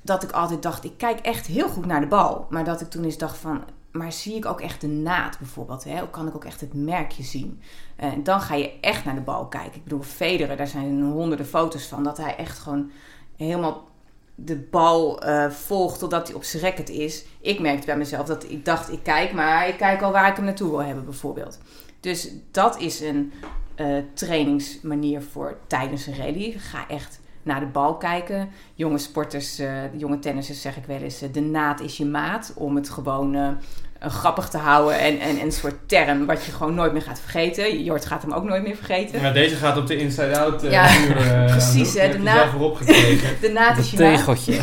Dat 0.03 0.23
ik 0.23 0.31
altijd 0.31 0.63
dacht, 0.63 0.85
ik 0.85 0.93
kijk 0.97 1.21
echt 1.21 1.47
heel 1.47 1.69
goed 1.69 1.87
naar 1.87 2.01
de 2.01 2.07
bal. 2.07 2.47
Maar 2.51 2.65
dat 2.65 2.81
ik 2.81 2.91
toen 2.91 3.05
eens 3.05 3.19
dacht 3.19 3.39
van, 3.39 3.65
maar 3.91 4.13
zie 4.13 4.37
ik 4.37 4.47
ook 4.47 4.61
echt 4.61 4.81
de 4.81 4.87
naad 4.87 5.39
bijvoorbeeld? 5.39 5.85
Hè? 5.85 6.11
Kan 6.11 6.27
ik 6.27 6.35
ook 6.35 6.45
echt 6.45 6.61
het 6.61 6.75
merkje 6.75 7.23
zien? 7.23 7.63
En 7.97 8.23
dan 8.23 8.41
ga 8.41 8.55
je 8.55 8.81
echt 8.81 9.05
naar 9.05 9.15
de 9.15 9.21
bal 9.21 9.47
kijken. 9.47 9.75
Ik 9.75 9.83
bedoel, 9.83 10.03
Federer, 10.03 10.57
daar 10.57 10.67
zijn 10.67 11.03
honderden 11.03 11.47
foto's 11.47 11.87
van. 11.87 12.05
Dat 12.05 12.17
hij 12.17 12.37
echt 12.37 12.59
gewoon 12.59 12.91
helemaal 13.37 13.89
de 14.35 14.57
bal 14.57 15.23
volgt 15.51 15.99
totdat 15.99 16.27
hij 16.27 16.37
op 16.37 16.45
zijn 16.45 16.63
racket 16.63 16.89
is. 16.89 17.25
Ik 17.41 17.61
merkte 17.61 17.87
bij 17.87 17.97
mezelf 17.97 18.27
dat 18.27 18.51
ik 18.51 18.65
dacht, 18.65 18.93
ik 18.93 19.03
kijk, 19.03 19.33
maar 19.33 19.69
ik 19.69 19.77
kijk 19.77 20.03
al 20.03 20.13
waar 20.13 20.29
ik 20.29 20.37
hem 20.37 20.45
naartoe 20.45 20.71
wil 20.71 20.83
hebben 20.83 21.05
bijvoorbeeld. 21.05 21.59
Dus 22.01 22.31
dat 22.51 22.79
is 22.81 23.01
een 23.01 23.33
eh, 23.79 23.87
trainingsmanier 24.15 25.23
voor 25.33 25.57
tijdens 25.67 26.07
een 26.07 26.17
rally. 26.17 26.55
Ga 26.59 26.85
echt 26.89 27.21
naar 27.43 27.61
de 27.61 27.67
bal 27.67 27.97
kijken. 27.97 28.49
Jonge 28.75 28.99
sporters, 28.99 29.59
eh, 29.59 29.69
jonge 29.97 30.19
tennissers 30.19 30.61
zeg 30.61 30.77
ik 30.77 30.85
wel 30.87 31.01
eens, 31.01 31.23
eh, 31.23 31.29
de 31.33 31.41
naad 31.41 31.81
is 31.81 31.97
je 31.97 32.05
maat. 32.05 32.53
Om 32.57 32.77
het 32.77 32.91
gewoon 32.91 33.57
grappig 34.01 34.49
te 34.49 34.59
houden 34.59 34.99
en, 34.99 35.21
en, 35.21 35.39
en 35.39 35.45
een 35.45 35.53
soort 35.53 35.75
term 35.87 36.27
wat 36.27 36.45
je 36.45 36.53
gewoon 36.53 36.75
nooit 36.75 36.93
meer 36.93 37.03
gaat 37.03 37.21
vergeten. 37.21 37.83
Jort 37.85 38.07
gaat 38.07 38.23
hem 38.23 38.33
ook 38.33 38.45
nooit 38.45 38.63
meer 38.63 38.77
vergeten. 38.77 39.21
Ja, 39.21 39.31
deze 39.31 39.55
gaat 39.57 39.77
op 39.77 39.87
de 39.87 39.97
inside-out 39.97 40.63
eh, 40.63 40.71
Ja, 40.71 40.87
eh, 40.89 41.45
precies, 41.57 41.95
hè, 41.95 42.09
de 42.09 42.13
de 42.13 42.19
hoek. 42.19 42.27
Die 42.27 42.33
na- 42.33 42.35
heb 42.35 42.37
je 42.37 42.39
zelf 42.39 42.51
voorop 42.51 42.77
gekregen. 42.77 43.37
De 43.41 43.49
naad 43.49 43.79
is 43.79 43.91
je 43.91 43.99
maat. 43.99 44.15
tegeltje. 44.17 44.61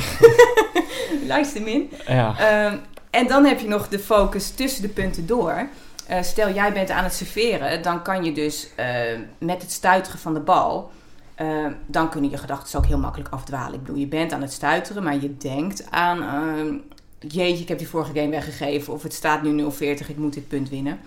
Luister 1.27 1.62
min. 1.62 1.89
ja. 2.07 2.36
Ehm, 2.39 2.77
en 3.10 3.27
dan 3.27 3.45
heb 3.45 3.60
je 3.60 3.67
nog 3.67 3.88
de 3.88 4.00
focus 4.00 4.50
tussen 4.50 4.81
de 4.81 4.88
punten 4.89 5.25
door. 5.25 5.67
Eh, 6.07 6.21
stel, 6.21 6.50
jij 6.50 6.74
bent 6.74 6.89
aan 6.89 7.03
het 7.03 7.13
serveren, 7.13 7.81
dan 7.81 8.01
kan 8.01 8.24
je 8.24 8.31
dus 8.31 8.69
eh, 8.75 8.88
met 9.38 9.62
het 9.62 9.71
stuiteren 9.71 10.19
van 10.19 10.33
de 10.33 10.39
bal, 10.39 10.91
eh, 11.35 11.65
dan 11.85 12.09
kunnen 12.09 12.29
je 12.29 12.38
gedachten 12.38 12.79
ook 12.79 12.85
heel 12.85 12.97
makkelijk 12.97 13.29
afdwalen. 13.29 13.74
Ik 13.74 13.79
bedoel, 13.83 14.00
je 14.00 14.07
bent 14.07 14.31
aan 14.31 14.41
het 14.41 14.53
stuiteren, 14.53 15.03
maar 15.03 15.21
je 15.21 15.38
denkt 15.38 15.91
aan, 15.91 16.81
jeetje, 17.19 17.62
ik 17.62 17.67
heb 17.67 17.77
die 17.77 17.88
vorige 17.88 18.13
game 18.13 18.29
weggegeven, 18.29 18.93
of 18.93 19.03
het 19.03 19.13
staat 19.13 19.41
nu 19.41 19.71
0-40, 19.71 20.09
ik 20.09 20.17
moet 20.17 20.33
dit 20.33 20.47
punt 20.47 20.69
winnen. 20.69 21.00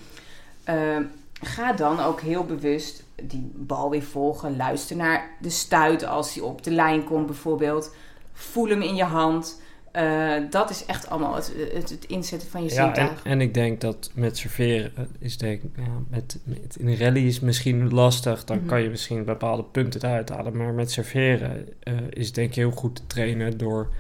Ga 1.41 1.73
dan 1.73 2.01
ook 2.01 2.21
heel 2.21 2.45
bewust 2.45 3.05
die 3.23 3.53
bal 3.55 3.91
weer 3.91 4.03
volgen. 4.03 4.57
Luister 4.57 4.97
naar 4.97 5.31
de 5.41 5.51
stuit 5.51 6.07
als 6.07 6.35
hij 6.35 6.43
op 6.43 6.63
de 6.63 6.71
lijn 6.71 7.05
komt 7.05 7.27
bijvoorbeeld. 7.27 7.95
Voel 8.33 8.69
hem 8.69 8.83
in 8.83 8.95
je 8.95 9.05
hand. 9.05 9.61
Eh, 9.99 10.35
dat 10.51 10.71
is 10.71 10.85
echt 10.85 11.11
allemaal 11.11 11.35
het, 11.35 11.53
het, 11.73 11.91
het 11.91 12.05
inzetten 12.05 12.49
van 12.49 12.63
je 12.63 12.75
Ja, 12.75 13.15
en, 13.25 13.41
ik 13.41 13.55
denk 13.55 13.81
dat 13.81 14.11
met 14.15 14.37
serveren 14.37 14.93
eh, 14.97 15.05
is 15.19 15.39
denk 15.39 15.63
ik, 15.63 15.71
ja, 15.77 16.03
met, 16.09 16.39
met, 16.45 16.77
in 16.77 16.89
een 16.89 16.99
rally 16.99 17.27
is 17.27 17.41
misschien 17.41 17.93
lastig. 17.95 18.45
Dan 18.45 18.57
Mhm. 18.57 18.67
kan 18.67 18.83
je 18.83 18.91
misschien 18.91 19.25
bepaalde 19.25 19.65
punten 19.65 20.05
eruit 20.05 20.29
halen. 20.29 20.57
Maar 20.57 20.73
met 20.73 20.91
serveren 20.91 21.69
eh, 21.83 21.95
is 22.11 22.33
denk 22.33 22.49
ik 22.49 22.55
heel 22.55 22.71
goed 22.71 22.97
te 22.97 23.07
trainen 23.07 23.59
door 23.59 23.91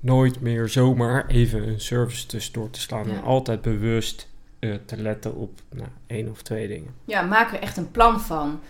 nooit 0.00 0.40
meer 0.40 0.68
zomaar 0.68 1.26
even 1.26 1.68
een 1.68 1.80
service 1.80 2.26
tussendoor 2.26 2.70
te 2.70 2.80
slaan. 2.80 3.08
Ja. 3.08 3.14
En 3.14 3.22
altijd 3.22 3.62
bewust 3.62 4.28
te 4.60 4.96
letten 4.96 5.34
op 5.34 5.60
nou, 5.74 5.88
één 6.06 6.30
of 6.30 6.42
twee 6.42 6.68
dingen. 6.68 6.94
Ja, 7.04 7.22
maak 7.22 7.52
er 7.52 7.60
echt 7.60 7.76
een 7.76 7.90
plan 7.90 8.20
van. 8.20 8.60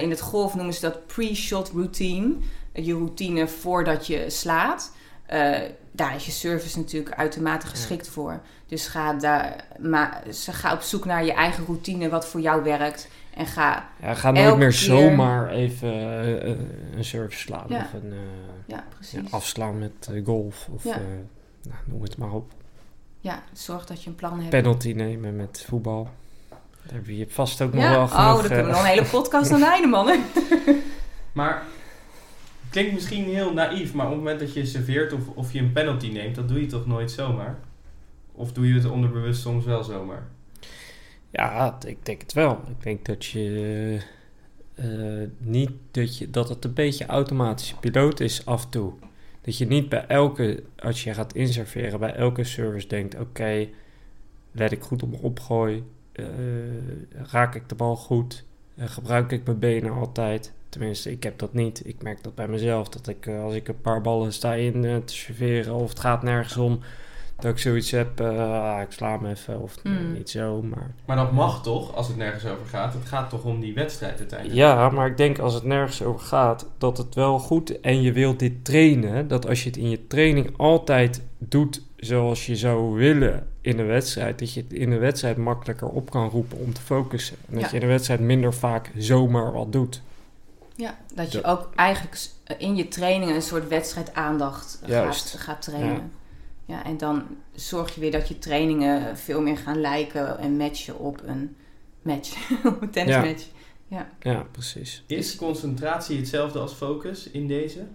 In 0.00 0.10
het 0.10 0.20
golf 0.20 0.54
noemen 0.54 0.74
ze 0.74 0.80
dat 0.80 1.06
pre-shot 1.06 1.70
routine. 1.70 2.34
Je 2.72 2.92
routine 2.92 3.48
voordat 3.48 4.06
je 4.06 4.30
slaat. 4.30 4.92
Eh, 5.26 5.58
daar 5.92 6.14
is 6.14 6.26
je 6.26 6.32
service 6.32 6.78
natuurlijk 6.78 7.16
uitermate 7.16 7.66
geschikt 7.66 8.08
voor. 8.08 8.40
Dus 8.66 8.86
ga, 8.86 9.12
daar, 9.12 9.64
maar, 9.78 10.22
ga 10.50 10.72
op 10.72 10.80
zoek 10.80 11.04
naar 11.04 11.24
je 11.24 11.32
eigen 11.32 11.64
routine, 11.64 12.08
wat 12.08 12.26
voor 12.26 12.40
jou 12.40 12.62
werkt. 12.62 13.08
En 13.36 13.46
ga, 13.46 13.88
Ja, 14.02 14.14
ga 14.14 14.30
nooit 14.30 14.56
meer 14.56 14.72
zomaar 14.72 15.50
even 15.50 15.88
eh, 15.88 16.50
eh, 16.50 16.58
een 16.96 17.04
service 17.04 17.38
slaan 17.38 17.64
Ja. 17.68 17.78
of 17.78 17.92
een 17.92 18.12
eh, 18.12 18.18
ja, 18.66 18.84
afslaan 19.30 19.78
met 19.78 20.10
golf 20.24 20.68
of 20.70 20.84
nou, 20.84 20.98
noem 21.84 22.02
het 22.02 22.16
maar 22.16 22.32
op. 22.32 22.52
Ja, 23.20 23.42
zorg 23.52 23.86
dat 23.86 24.02
je 24.02 24.10
een 24.10 24.14
plan 24.16 24.38
hebt. 24.38 24.50
penalty 24.50 24.92
nemen 24.92 25.36
met 25.36 25.64
voetbal. 25.68 26.08
Daar 26.48 26.94
heb 26.94 27.06
je 27.06 27.26
vast 27.28 27.62
ook 27.62 27.72
nog 27.72 27.88
wel 27.88 28.02
oh, 28.02 28.10
genoeg... 28.10 28.40
dan 28.40 28.46
kunnen 28.46 28.64
we 28.64 28.70
nog 28.70 28.80
een 28.80 28.86
hele 28.86 29.04
podcast 29.04 29.52
aan 29.52 29.60
wijden, 29.70 29.90
mannen. 29.90 30.20
Maar 31.32 31.62
klinkt 32.76 32.94
misschien 32.94 33.24
heel 33.24 33.52
naïef, 33.52 33.94
maar 33.94 34.04
op 34.06 34.12
het 34.12 34.20
moment 34.20 34.40
dat 34.40 34.52
je 34.54 34.66
serveert 34.66 35.12
of, 35.12 35.28
of 35.34 35.52
je 35.52 35.58
een 35.58 35.72
penalty 35.72 36.08
neemt, 36.08 36.34
dat 36.34 36.48
doe 36.48 36.60
je 36.60 36.66
toch 36.66 36.86
nooit 36.86 37.10
zomaar? 37.10 37.58
Of 38.32 38.52
doe 38.52 38.68
je 38.68 38.74
het 38.74 38.84
onderbewust 38.90 39.40
soms 39.40 39.64
wel 39.64 39.84
zomaar? 39.84 40.26
Ja, 41.30 41.78
ik 41.86 42.06
denk 42.06 42.20
het 42.20 42.32
wel. 42.32 42.60
Ik 42.68 42.82
denk 42.82 43.04
dat 43.04 43.24
je... 43.24 43.98
eh, 44.74 44.86
niet 45.38 45.70
dat, 45.90 46.18
je, 46.18 46.30
dat 46.30 46.48
het 46.48 46.64
een 46.64 46.72
beetje 46.74 47.06
automatische 47.06 47.76
piloot 47.76 48.20
is 48.20 48.46
af 48.46 48.64
en 48.64 48.70
toe. 48.70 48.92
Dat 49.40 49.58
je 49.58 49.66
niet 49.66 49.88
bij 49.88 50.06
elke, 50.06 50.62
als 50.78 51.04
je 51.04 51.14
gaat 51.14 51.34
inserveren, 51.34 52.00
bij 52.00 52.14
elke 52.14 52.44
service 52.44 52.88
denkt: 52.88 53.18
oké, 53.20 53.68
let 54.52 54.72
ik 54.72 54.82
goed 54.82 55.02
op 55.02 55.22
opgooi, 55.24 55.84
Eh, 56.12 56.24
raak 57.30 57.54
ik 57.54 57.68
de 57.68 57.74
bal 57.74 57.96
goed, 57.96 58.44
Eh, 58.76 58.88
gebruik 58.88 59.32
ik 59.32 59.44
mijn 59.46 59.58
benen 59.58 59.92
altijd. 59.92 60.52
Tenminste, 60.76 61.10
ik 61.10 61.22
heb 61.22 61.38
dat 61.38 61.52
niet. 61.52 61.82
Ik 61.86 62.02
merk 62.02 62.22
dat 62.22 62.34
bij 62.34 62.48
mezelf, 62.48 62.88
dat 62.88 63.08
ik 63.08 63.26
eh, 63.26 63.42
als 63.42 63.54
ik 63.54 63.68
een 63.68 63.80
paar 63.80 64.00
ballen 64.00 64.32
sta 64.32 64.54
in 64.54 64.84
eh, 64.84 64.96
te 65.04 65.14
serveren 65.14 65.74
of 65.74 65.88
het 65.88 66.00
gaat 66.00 66.22
nergens 66.22 66.56
om, 66.56 66.78
dat 67.38 67.50
ik 67.52 67.58
zoiets 67.58 67.90
heb, 67.90 68.20
eh, 68.20 68.74
ah, 68.74 68.80
ik 68.82 68.92
sla 68.92 69.18
hem 69.18 69.26
even 69.26 69.60
of 69.60 69.82
nee, 69.84 69.94
Hmm. 69.96 70.12
niet 70.12 70.30
zo, 70.30 70.62
maar... 70.62 70.94
Maar 71.04 71.16
dat 71.16 71.32
mag 71.32 71.62
toch, 71.62 71.94
als 71.94 72.08
het 72.08 72.16
nergens 72.16 72.46
over 72.46 72.66
gaat? 72.66 72.92
Het 72.92 73.04
gaat 73.04 73.30
toch 73.30 73.44
om 73.44 73.60
die 73.60 73.74
wedstrijd 73.74 74.18
uiteindelijk? 74.18 74.58
Ja, 74.58 74.88
maar 74.90 75.06
ik 75.06 75.16
denk 75.16 75.38
als 75.38 75.54
het 75.54 75.64
nergens 75.64 76.02
over 76.02 76.20
gaat, 76.26 76.66
dat 76.78 76.98
het 76.98 77.14
wel 77.14 77.38
goed 77.38 77.80
en 77.80 78.02
je 78.02 78.12
wilt 78.12 78.38
dit 78.38 78.64
trainen, 78.64 79.28
dat 79.28 79.48
als 79.48 79.62
je 79.62 79.68
het 79.68 79.78
in 79.78 79.90
je 79.90 80.06
training 80.06 80.50
altijd 80.56 81.22
doet 81.38 81.82
zoals 81.96 82.46
je 82.46 82.56
zou 82.56 82.94
willen 82.94 83.46
in 83.60 83.78
een 83.78 83.86
wedstrijd, 83.86 84.38
dat 84.38 84.52
je 84.52 84.60
het 84.60 84.72
in 84.72 84.92
een 84.92 84.98
wedstrijd 84.98 85.36
makkelijker 85.36 85.88
op 85.88 86.10
kan 86.10 86.28
roepen 86.28 86.58
om 86.58 86.72
te 86.72 86.80
focussen. 86.80 87.36
En 87.48 87.54
dat 87.54 87.62
Ja. 87.62 87.68
je 87.70 87.76
in 87.76 87.82
een 87.82 87.88
wedstrijd 87.88 88.20
minder 88.20 88.54
vaak 88.54 88.90
zomaar 88.96 89.52
wat 89.52 89.72
doet. 89.72 90.02
Ja, 90.76 90.98
dat 91.14 91.32
je 91.32 91.38
Ja. 91.42 91.50
ook 91.50 91.68
eigenlijk 91.74 92.18
in 92.58 92.76
je 92.76 92.88
trainingen 92.88 93.34
een 93.34 93.42
soort 93.42 93.68
wedstrijdaandacht 93.68 94.78
gaat, 94.80 94.88
Juist. 94.88 95.34
gaat 95.38 95.62
trainen. 95.62 96.12
Ja. 96.64 96.84
en 96.84 96.96
dan 96.96 97.26
zorg 97.52 97.94
je 97.94 98.00
weer 98.00 98.10
dat 98.10 98.28
je 98.28 98.38
trainingen 98.38 99.16
veel 99.16 99.40
meer 99.40 99.56
gaan 99.58 99.80
lijken 99.80 100.38
en 100.38 100.56
matchen 100.56 100.98
op 100.98 101.22
een 101.24 101.56
match, 102.02 102.50
op 102.64 102.82
een 102.82 102.90
tennismatch. 102.90 103.46
Ja, 104.20 104.46
precies. 104.52 105.04
Is 105.06 105.36
concentratie 105.36 106.16
hetzelfde 106.16 106.58
als 106.58 106.72
focus 106.72 107.30
in 107.30 107.46
deze? 107.46 107.86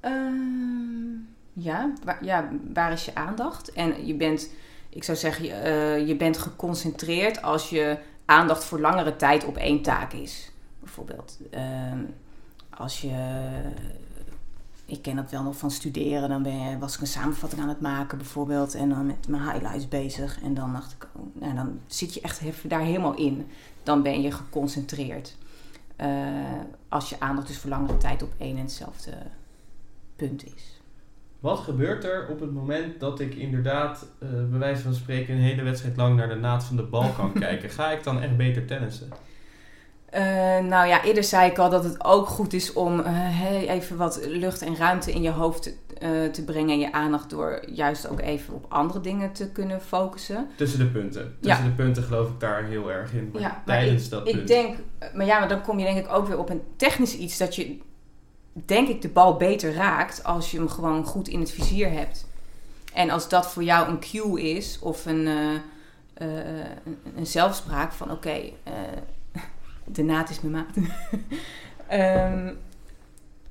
Ehm, 0.00 1.12
ja, 1.52 1.92
waar, 2.04 2.24
ja, 2.24 2.48
waar 2.74 2.92
is 2.92 3.04
je 3.04 3.14
aandacht? 3.14 3.72
En 3.72 4.06
je 4.06 4.14
bent, 4.14 4.50
ik 4.88 5.04
zou 5.04 5.18
zeggen, 5.18 5.44
je, 5.44 5.52
eh, 5.52 6.06
je 6.08 6.16
bent 6.16 6.38
geconcentreerd 6.38 7.42
als 7.42 7.70
je 7.70 7.98
aandacht 8.24 8.64
voor 8.64 8.80
langere 8.80 9.16
tijd 9.16 9.44
op 9.44 9.56
één 9.56 9.82
taak 9.82 10.12
is. 10.12 10.50
Bijvoorbeeld, 10.98 11.38
ehm, 11.50 11.98
als 12.70 13.00
je, 13.00 13.40
ik 14.84 15.02
ken 15.02 15.16
dat 15.16 15.30
wel 15.30 15.42
nog 15.42 15.56
van 15.56 15.70
studeren, 15.70 16.28
dan 16.28 16.42
ben 16.42 16.58
je, 16.58 16.78
was 16.78 16.94
ik 16.94 17.00
een 17.00 17.06
samenvatting 17.06 17.62
aan 17.62 17.68
het 17.68 17.80
maken 17.80 18.18
bijvoorbeeld 18.18 18.74
en 18.74 18.88
dan 18.88 19.06
met 19.06 19.28
mijn 19.28 19.42
highlights 19.42 19.88
bezig. 19.88 20.42
En 20.42 20.54
dan 20.54 20.72
dacht 20.72 20.92
ik, 20.92 21.08
oh, 21.12 21.42
nou, 21.42 21.54
dan 21.54 21.80
zit 21.86 22.14
je 22.14 22.20
echt 22.20 22.40
even 22.40 22.68
daar 22.68 22.80
helemaal 22.80 23.14
in. 23.14 23.46
Dan 23.82 24.02
ben 24.02 24.22
je 24.22 24.32
geconcentreerd. 24.32 25.36
Eh, 25.96 26.08
als 26.88 27.08
je 27.08 27.20
aandacht 27.20 27.46
dus 27.46 27.58
voor 27.58 27.70
langere 27.70 27.96
tijd 27.96 28.22
op 28.22 28.32
één 28.38 28.56
en 28.56 28.62
hetzelfde 28.62 29.12
punt 30.16 30.46
is. 30.46 30.80
Wat 31.40 31.58
gebeurt 31.58 32.04
er 32.04 32.28
op 32.28 32.40
het 32.40 32.52
moment 32.52 33.00
dat 33.00 33.20
ik 33.20 33.34
inderdaad, 33.34 34.06
eh 34.18 34.28
bij 34.28 34.58
wijze 34.58 34.82
van 34.82 34.94
spreken, 34.94 35.34
een 35.34 35.40
hele 35.40 35.62
wedstrijd 35.62 35.96
lang 35.96 36.16
naar 36.16 36.28
de 36.28 36.34
naad 36.34 36.64
van 36.64 36.76
de 36.76 36.82
bal 36.82 37.12
kan 37.12 37.32
kijken? 37.44 37.70
Ga 37.70 37.90
ik 37.90 38.04
dan 38.04 38.20
echt 38.20 38.36
beter 38.36 38.64
tennissen? 38.64 39.08
Eh, 40.10 40.22
nou 40.58 40.86
ja, 40.86 41.04
eerder 41.04 41.24
zei 41.24 41.50
ik 41.50 41.58
al 41.58 41.70
dat 41.70 41.84
het 41.84 42.04
ook 42.04 42.26
goed 42.26 42.52
is 42.52 42.72
om 42.72 43.00
eh, 43.00 43.04
hey, 43.12 43.68
even 43.68 43.96
wat 43.96 44.20
lucht 44.26 44.62
en 44.62 44.76
ruimte 44.76 45.12
in 45.12 45.22
je 45.22 45.30
hoofd 45.30 45.62
te, 45.62 45.74
eh, 45.98 46.24
te 46.32 46.44
brengen 46.44 46.70
en 46.70 46.78
je 46.78 46.92
aandacht 46.92 47.30
door 47.30 47.62
juist 47.70 48.08
ook 48.08 48.20
even 48.20 48.54
op 48.54 48.66
andere 48.68 49.00
dingen 49.00 49.32
te 49.32 49.50
kunnen 49.50 49.80
focussen. 49.80 50.48
Tussen 50.56 50.78
de 50.78 50.86
punten. 50.86 51.36
Tussen 51.40 51.64
de 51.64 51.70
punten 51.70 52.02
geloof 52.02 52.28
ik 52.28 52.40
daar 52.40 52.64
heel 52.64 52.92
erg 52.92 53.12
in. 53.12 53.30
Maar 53.32 53.42
Ja, 53.42 53.48
maar 53.48 53.62
tijdens 53.64 54.08
dat 54.08 54.28
Ik 54.28 54.34
punt. 54.34 54.48
denk, 54.48 54.76
maar 55.14 55.26
ja, 55.26 55.38
maar 55.38 55.48
dan 55.48 55.62
kom 55.62 55.78
je 55.78 55.84
denk 55.84 55.98
ik 55.98 56.12
ook 56.12 56.26
weer 56.26 56.38
op 56.38 56.50
een 56.50 56.62
technisch 56.76 57.16
iets 57.16 57.38
dat 57.38 57.54
je, 57.54 57.78
denk 58.52 58.88
ik, 58.88 59.02
de 59.02 59.08
bal 59.08 59.36
beter 59.36 59.74
raakt 59.74 60.24
als 60.24 60.50
je 60.50 60.56
hem 60.56 60.68
gewoon 60.68 61.04
goed 61.04 61.28
in 61.28 61.40
het 61.40 61.50
vizier 61.50 61.92
hebt. 61.92 62.26
En 62.92 63.10
als 63.10 63.28
dat 63.28 63.46
voor 63.52 63.62
jou 63.62 63.88
een 63.88 64.00
cue 64.00 64.40
is 64.56 64.78
of 64.78 65.06
een, 65.06 65.26
een, 65.26 65.60
een 67.16 67.26
zelfspraak 67.26 67.92
van 67.92 68.10
oké, 68.10 68.40
de 69.92 70.02
naad 70.02 70.30
is 70.30 70.40
mijn 70.40 70.52
maat. 70.52 70.76
Ehm, 71.88 72.54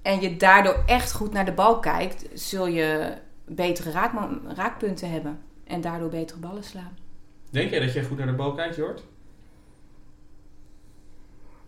en 0.01 0.21
je 0.21 0.37
daardoor 0.37 0.83
echt 0.85 1.11
goed 1.13 1.31
naar 1.31 1.45
de 1.45 1.51
bal 1.53 1.79
kijkt, 1.79 2.25
zul 2.39 2.67
je 2.67 3.13
betere 3.45 3.91
raakmo- 3.91 4.39
raakpunten 4.55 5.11
hebben. 5.11 5.39
En 5.63 5.81
daardoor 5.81 6.09
betere 6.09 6.39
ballen 6.39 6.63
slaan. 6.63 6.97
Denk 7.49 7.69
jij 7.69 7.79
dat 7.79 7.93
jij 7.93 8.03
goed 8.03 8.17
naar 8.17 8.27
de 8.27 8.33
bal 8.33 8.53
kijkt, 8.53 8.75
Jort? 8.75 9.03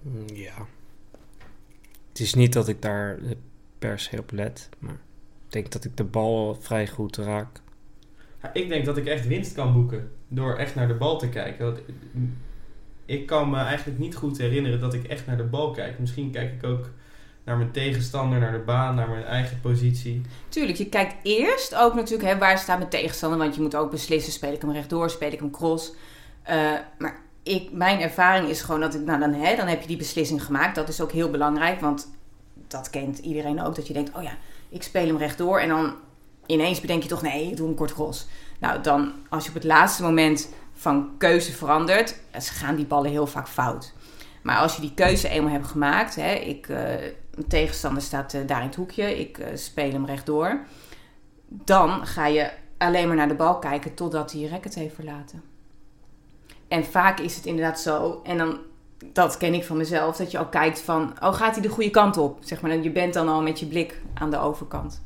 Mm, 0.02 0.26
Ja. 0.34 0.54
Het 2.10 2.20
is 2.20 2.34
niet 2.34 2.54
dat 2.54 2.68
ik 2.68 2.82
daar 2.82 3.20
per 3.80 4.00
se 4.00 4.18
op 4.20 4.32
let, 4.32 4.70
maar 4.80 4.94
ik 5.46 5.52
denk 5.52 5.72
dat 5.72 5.86
ik 5.86 5.98
de 5.98 6.04
bal 6.04 6.58
vrij 6.60 6.88
goed 6.88 7.18
raak. 7.18 7.62
Ja, 8.42 8.54
ik 8.54 8.70
denk 8.70 8.86
dat 8.86 8.98
ik 8.98 9.06
echt 9.06 9.28
winst 9.28 9.54
kan 9.54 9.74
boeken 9.74 10.12
door 10.28 10.56
echt 10.58 10.76
naar 10.76 10.88
de 10.88 10.94
bal 10.94 11.20
te 11.20 11.30
kijken. 11.30 11.66
Want 11.66 11.80
ik 13.10 13.26
kan 13.26 13.50
me 13.50 13.58
eigenlijk 13.58 14.00
niet 14.00 14.16
goed 14.16 14.38
herinneren 14.38 14.80
dat 14.80 14.94
ik 14.94 15.04
echt 15.04 15.26
naar 15.26 15.38
de 15.38 15.44
bal 15.44 15.72
kijk. 15.72 16.00
Misschien 16.00 16.32
kijk 16.32 16.54
ik 16.54 16.64
ook 16.64 16.90
naar 17.44 17.58
mijn 17.58 17.72
tegenstander, 17.72 18.40
naar 18.40 18.52
de 18.52 18.64
baan, 18.66 18.96
naar 18.96 19.10
mijn 19.10 19.24
eigen 19.24 19.60
positie. 19.62 20.22
Tuurlijk, 20.50 20.78
je 20.78 20.90
kijkt 20.90 21.16
eerst 21.24 21.76
ook 21.76 21.94
natuurlijk 21.94 22.30
hè, 22.30 22.38
waar 22.38 22.58
staat 22.58 22.78
mijn 22.78 22.90
tegenstander. 22.90 23.40
Want 23.40 23.56
je 23.56 23.62
moet 23.62 23.76
ook 23.76 23.92
beslissen, 23.92 24.34
speel 24.34 24.54
ik 24.54 24.62
hem 24.62 24.72
rechtdoor, 24.72 25.10
speel 25.10 25.32
ik 25.32 25.40
hem 25.40 25.52
cross. 25.52 25.94
Eh, 26.44 26.74
maar 26.98 27.22
ik, 27.44 27.72
mijn 27.72 28.00
ervaring 28.00 28.50
is 28.50 28.62
gewoon 28.62 28.80
dat 28.80 28.96
ik, 28.96 29.02
nou 29.02 29.20
dan, 29.20 29.34
hè, 29.34 29.56
dan 29.56 29.68
heb 29.68 29.82
je 29.82 29.88
die 29.88 29.98
beslissing 29.98 30.44
gemaakt. 30.44 30.76
Dat 30.76 30.90
is 30.90 31.02
ook 31.02 31.12
heel 31.12 31.30
belangrijk, 31.30 31.80
want 31.80 32.12
dat 32.68 32.90
kent 32.90 33.18
iedereen 33.18 33.62
ook. 33.62 33.76
Dat 33.76 33.88
je 33.88 33.94
denkt, 33.94 34.16
oh 34.16 34.24
ja, 34.24 34.38
ik 34.70 34.84
speel 34.84 35.08
hem 35.08 35.18
rechtdoor. 35.18 35.60
En 35.60 35.70
dan 35.70 35.94
ineens 36.46 36.80
bedenk 36.80 37.04
je 37.04 37.10
toch, 37.10 37.22
nee, 37.22 37.50
ik 37.50 37.58
doe 37.58 37.68
hem 37.68 37.76
kort 37.76 37.94
cross. 37.94 38.28
Nou, 38.60 38.82
dan 38.82 39.12
als 39.30 39.44
je 39.44 39.50
op 39.50 39.56
het 39.56 39.64
laatste 39.64 40.04
moment 40.04 40.50
van 40.80 41.12
keuze 41.18 41.52
verandert, 41.52 42.20
eh, 42.32 42.42
gaan 42.42 42.76
die 42.76 42.86
ballen 42.86 43.12
heel 43.12 43.28
vaak 43.28 43.48
fout. 43.48 43.94
Maar 44.42 44.58
als 44.58 44.76
je 44.76 44.82
die 44.82 44.94
keuze 44.94 45.30
eenmaal 45.30 45.52
hebt 45.52 45.68
gemaakt, 45.68 46.16
hè, 46.16 46.34
ik, 46.34 46.70
eh, 46.70 46.78
mijn 47.36 47.48
tegenstander 47.48 48.02
staat 48.02 48.34
eh, 48.34 48.42
daar 48.48 48.62
in 48.62 48.68
het 48.68 48.76
hoekje, 48.76 49.20
ik 49.20 49.38
eh, 49.38 49.56
speel 49.56 49.92
hem 49.92 50.06
rechtdoor. 50.06 50.60
Dan 51.48 52.06
ga 52.08 52.28
je 52.28 52.52
alleen 52.78 53.08
maar 53.08 53.16
naar 53.16 53.28
de 53.28 53.36
bal 53.36 53.60
kijken 53.60 53.94
totdat 53.94 54.32
hij 54.32 54.42
je 54.42 54.50
racket 54.50 54.76
heeft 54.76 54.96
verlaten. 54.96 55.44
En 56.68 56.86
vaak 56.86 57.20
is 57.20 57.36
het 57.36 57.46
inderdaad 57.46 57.80
zo, 57.80 58.22
en 58.24 58.38
dan, 58.38 58.58
dat 59.14 59.38
ken 59.38 59.54
ik 59.54 59.64
van 59.64 59.78
mezelf, 59.78 60.18
dat 60.18 60.32
je 60.32 60.38
al 60.38 60.48
kijkt 60.48 60.82
van, 60.82 61.14
oh 61.20 61.34
gaat 61.34 61.54
hij 61.54 61.62
de 61.62 61.70
goede 61.70 61.90
kant 61.90 62.18
op? 62.18 62.38
Zeg 62.42 62.62
maar, 62.62 62.78
je 62.78 62.92
bent 62.92 63.14
dan 63.14 63.30
al 63.30 63.42
met 63.42 63.60
je 63.60 63.66
blik 63.66 64.02
aan 64.14 64.30
de 64.30 64.40
overkant. 64.40 65.02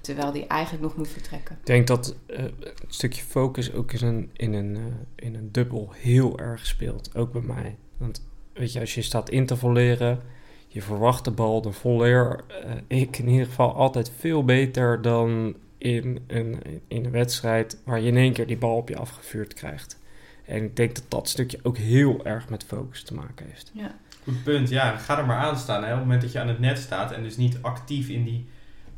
Terwijl 0.00 0.32
die 0.32 0.46
eigenlijk 0.46 0.82
nog 0.82 0.96
moet 0.96 1.08
vertrekken. 1.08 1.56
Ik 1.60 1.66
denk 1.66 1.86
dat 1.86 2.16
eh, 2.26 2.42
het 2.64 2.84
stukje 2.88 3.22
focus 3.22 3.72
ook 3.72 3.92
in 3.92 4.06
een, 4.06 4.30
in, 4.32 4.52
een, 4.52 4.76
eh, 4.76 5.26
in 5.26 5.34
een 5.34 5.52
dubbel 5.52 5.92
heel 5.96 6.38
erg 6.38 6.66
speelt. 6.66 7.16
Ook 7.16 7.32
bij 7.32 7.42
mij. 7.42 7.76
Want 7.96 8.28
weet 8.52 8.72
je, 8.72 8.80
als 8.80 8.94
je 8.94 9.02
staat 9.02 9.30
in 9.30 9.46
te 9.46 9.56
volleren, 9.56 10.20
je 10.68 10.82
verwacht 10.82 11.24
de 11.24 11.30
bal, 11.30 11.62
dan 11.62 11.74
volleer 11.74 12.44
eh, 12.48 12.98
ik 12.98 13.18
in 13.18 13.28
ieder 13.28 13.46
geval 13.46 13.74
altijd 13.74 14.12
veel 14.18 14.44
beter 14.44 15.02
dan 15.02 15.56
in 15.78 16.20
een, 16.26 16.62
in 16.88 17.04
een 17.04 17.10
wedstrijd 17.10 17.78
waar 17.84 18.00
je 18.00 18.08
in 18.08 18.16
één 18.16 18.32
keer 18.32 18.46
die 18.46 18.58
bal 18.58 18.76
op 18.76 18.88
je 18.88 18.96
afgevuurd 18.96 19.54
krijgt. 19.54 19.98
En 20.44 20.64
ik 20.64 20.76
denk 20.76 20.94
dat 20.94 21.04
dat 21.08 21.28
stukje 21.28 21.58
ook 21.62 21.76
heel 21.76 22.24
erg 22.24 22.48
met 22.48 22.64
focus 22.64 23.02
te 23.02 23.14
maken 23.14 23.46
heeft. 23.46 23.70
Ja. 23.74 23.94
Goed 24.22 24.42
punt, 24.42 24.68
ja. 24.68 24.96
Ga 24.96 25.18
er 25.18 25.26
maar 25.26 25.36
aan 25.36 25.58
staan. 25.58 25.84
Hè. 25.84 25.88
Op 25.88 25.96
het 25.96 26.00
moment 26.00 26.22
dat 26.22 26.32
je 26.32 26.40
aan 26.40 26.48
het 26.48 26.58
net 26.58 26.78
staat 26.78 27.12
en 27.12 27.22
dus 27.22 27.36
niet 27.36 27.58
actief 27.60 28.08
in 28.08 28.24
die, 28.24 28.46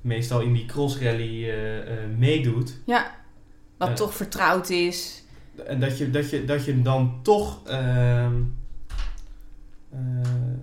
meestal 0.03 0.41
in 0.41 0.53
die 0.53 0.67
crossrally 0.67 1.51
eh, 1.51 1.79
eh, 2.05 2.09
meedoet. 2.19 2.79
Ja, 2.85 3.15
wat 3.77 3.88
Ja. 3.88 3.95
toch 3.95 4.15
vertrouwd 4.15 4.69
is. 4.69 5.23
En 5.67 5.81
dat 5.81 5.99
je, 5.99 6.11
dat 6.11 6.31
je, 6.31 6.45
dat 6.45 6.65
je 6.65 6.73
hem 6.73 6.83
dan 6.83 7.19
toch 7.23 7.67
ehm, 7.67 8.43
ehm, 9.93 10.55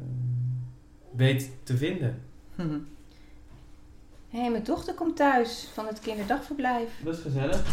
weet 1.16 1.50
te 1.64 1.78
vinden. 1.78 2.22
Hé, 2.56 4.40
hey, 4.40 4.52
mijn 4.52 4.64
dochter 4.64 4.94
komt 4.94 5.16
thuis 5.16 5.68
van 5.74 5.88
het 5.88 6.00
kinderdagverblijf. 6.00 6.90
Dat 7.04 7.16
is 7.16 7.22
gezellig. 7.22 7.64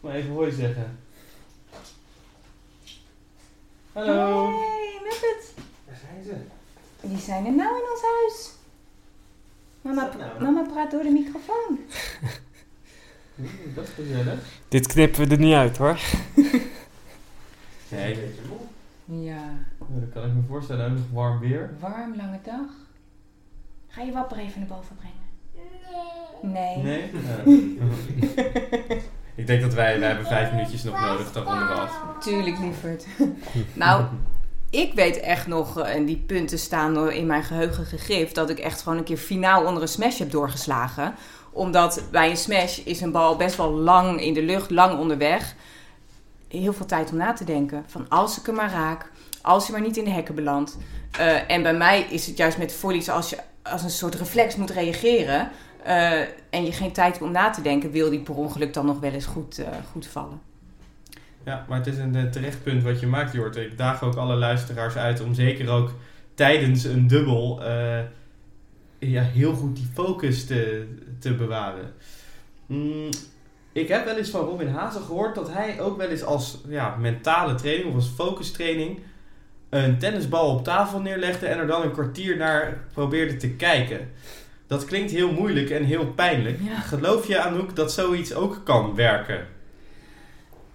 Maar 0.00 0.14
even 0.14 0.30
hoi 0.30 0.52
zeggen. 0.52 0.98
Hallo. 3.92 4.46
Hey, 4.46 5.00
Muppet. 5.02 5.54
Daar 5.86 5.96
zijn 6.02 6.24
ze. 6.24 6.34
Die 7.08 7.18
zijn 7.18 7.46
er 7.46 7.52
nou 7.52 7.76
in 7.76 7.90
ons 7.92 8.02
huis. 8.02 8.50
Mama, 9.82 10.10
nou? 10.18 10.42
mama 10.42 10.62
praat 10.72 10.90
door 10.90 11.02
de 11.02 11.10
microfoon. 11.10 11.78
Dat 13.74 13.84
is 13.84 13.90
gezellig. 13.94 14.40
Dit 14.68 14.86
knippen 14.86 15.28
we 15.28 15.34
er 15.34 15.40
niet 15.40 15.54
uit 15.54 15.76
hoor. 15.76 15.98
Nee, 17.88 18.16
Ja, 19.04 19.42
dat 19.78 20.10
kan 20.12 20.24
ik 20.24 20.34
me 20.34 20.42
voorstellen. 20.48 20.90
Ook 20.90 20.96
nog 20.96 21.06
warm 21.12 21.38
weer. 21.38 21.70
warm, 21.80 22.16
lange 22.16 22.38
dag. 22.44 22.70
Ga 23.88 24.02
je 24.02 24.12
wapper 24.12 24.38
even 24.38 24.58
naar 24.60 24.68
boven 24.68 24.96
brengen? 24.96 25.18
Nee. 26.42 26.76
Nee? 26.76 27.10
Ja. 29.34 29.42
ik 29.42 29.46
denk 29.46 29.60
dat 29.62 29.74
wij, 29.74 29.98
wij 29.98 30.08
hebben 30.08 30.26
vijf 30.26 30.50
minuutjes 30.50 30.82
nog 30.82 31.00
nodig, 31.00 31.32
dan 31.32 31.42
ronden 31.44 31.68
we 31.68 31.74
af. 31.74 32.16
Tuurlijk, 32.20 32.58
lieverd. 32.58 33.06
nou, 33.74 34.04
ik 34.70 34.94
weet 34.94 35.20
echt 35.20 35.46
nog, 35.46 35.78
eh, 35.78 35.94
en 35.94 36.04
die 36.04 36.16
punten 36.16 36.58
staan 36.58 37.10
in 37.10 37.26
mijn 37.26 37.42
geheugen 37.42 37.84
gegrift, 37.84 38.34
dat 38.34 38.50
ik 38.50 38.58
echt 38.58 38.82
gewoon 38.82 38.98
een 38.98 39.04
keer 39.04 39.16
finaal 39.16 39.64
onder 39.66 39.82
een 39.82 39.88
smash 39.88 40.18
heb 40.18 40.30
doorgeslagen. 40.30 41.14
Omdat 41.52 42.02
bij 42.10 42.30
een 42.30 42.36
smash 42.36 42.78
is 42.78 43.00
een 43.00 43.12
bal 43.12 43.36
best 43.36 43.56
wel 43.56 43.70
lang 43.70 44.20
in 44.20 44.34
de 44.34 44.42
lucht, 44.42 44.70
lang 44.70 44.98
onderweg. 44.98 45.54
Heel 46.48 46.72
veel 46.72 46.86
tijd 46.86 47.10
om 47.10 47.16
na 47.16 47.32
te 47.32 47.44
denken. 47.44 47.84
Van 47.86 48.08
als 48.08 48.38
ik 48.38 48.46
hem 48.46 48.54
maar 48.54 48.70
raak, 48.70 49.10
als 49.42 49.66
hij 49.66 49.72
maar 49.78 49.86
niet 49.86 49.96
in 49.96 50.04
de 50.04 50.10
hekken 50.10 50.34
belandt. 50.34 50.76
Eh, 51.10 51.50
en 51.50 51.62
bij 51.62 51.74
mij 51.74 52.00
is 52.00 52.26
het 52.26 52.36
juist 52.36 52.58
met 52.58 52.72
volleys 52.72 53.08
als 53.08 53.30
je 53.30 53.38
als 53.62 53.82
een 53.82 53.90
soort 53.90 54.14
reflex 54.14 54.56
moet 54.56 54.70
reageren. 54.70 55.50
eh, 55.84 56.20
en 56.50 56.64
je 56.64 56.72
geen 56.72 56.92
tijd 56.92 57.12
hebt 57.12 57.24
om 57.24 57.30
na 57.30 57.50
te 57.50 57.62
denken, 57.62 57.90
wil 57.90 58.10
die 58.10 58.20
per 58.20 58.34
ongeluk 58.34 58.74
dan 58.74 58.86
nog 58.86 59.00
wel 59.00 59.12
eens 59.12 59.26
goed, 59.26 59.62
goed 59.92 60.06
vallen. 60.06 60.49
Ja, 61.50 61.64
maar 61.68 61.78
het 61.78 61.86
is 61.86 61.98
een 61.98 62.14
eh, 62.14 62.24
terecht 62.24 62.62
punt 62.62 62.82
wat 62.82 63.00
je 63.00 63.06
maakt, 63.06 63.32
Jort. 63.32 63.56
Ik 63.56 63.78
daag 63.78 64.02
ook 64.02 64.14
alle 64.14 64.34
luisteraars 64.34 64.96
uit 64.96 65.20
om 65.20 65.34
zeker 65.34 65.70
ook 65.70 65.90
tijdens 66.34 66.84
een 66.84 67.06
dubbel 67.06 67.64
eh, 67.64 68.00
ja, 68.98 69.22
heel 69.22 69.52
goed 69.52 69.76
die 69.76 69.88
focus 69.94 70.46
te, 70.46 70.86
te 71.18 71.34
bewaren. 71.34 71.92
Mm, 72.66 73.08
ik 73.72 73.88
heb 73.88 74.04
wel 74.04 74.16
eens 74.16 74.30
van 74.30 74.44
Robin 74.44 74.68
Hazen 74.68 75.02
gehoord 75.02 75.34
dat 75.34 75.52
hij 75.52 75.80
ook 75.80 75.96
wel 75.96 76.08
eens 76.08 76.24
als 76.24 76.60
ja, 76.68 76.96
mentale 76.96 77.54
training 77.54 77.88
of 77.88 77.94
als 77.94 78.08
focustraining 78.08 78.98
een 79.68 79.98
tennisbal 79.98 80.54
op 80.54 80.64
tafel 80.64 81.00
neerlegde 81.00 81.46
en 81.46 81.58
er 81.58 81.66
dan 81.66 81.82
een 81.82 81.92
kwartier 81.92 82.36
naar 82.36 82.84
probeerde 82.92 83.36
te 83.36 83.50
kijken. 83.50 84.10
Dat 84.66 84.84
klinkt 84.84 85.10
heel 85.10 85.32
moeilijk 85.32 85.70
en 85.70 85.84
heel 85.84 86.06
pijnlijk. 86.06 86.58
Ja. 86.62 86.80
Geloof 86.80 87.26
je, 87.26 87.40
Anouk, 87.40 87.76
dat 87.76 87.92
zoiets 87.92 88.34
ook 88.34 88.60
kan 88.64 88.94
werken? 88.94 89.58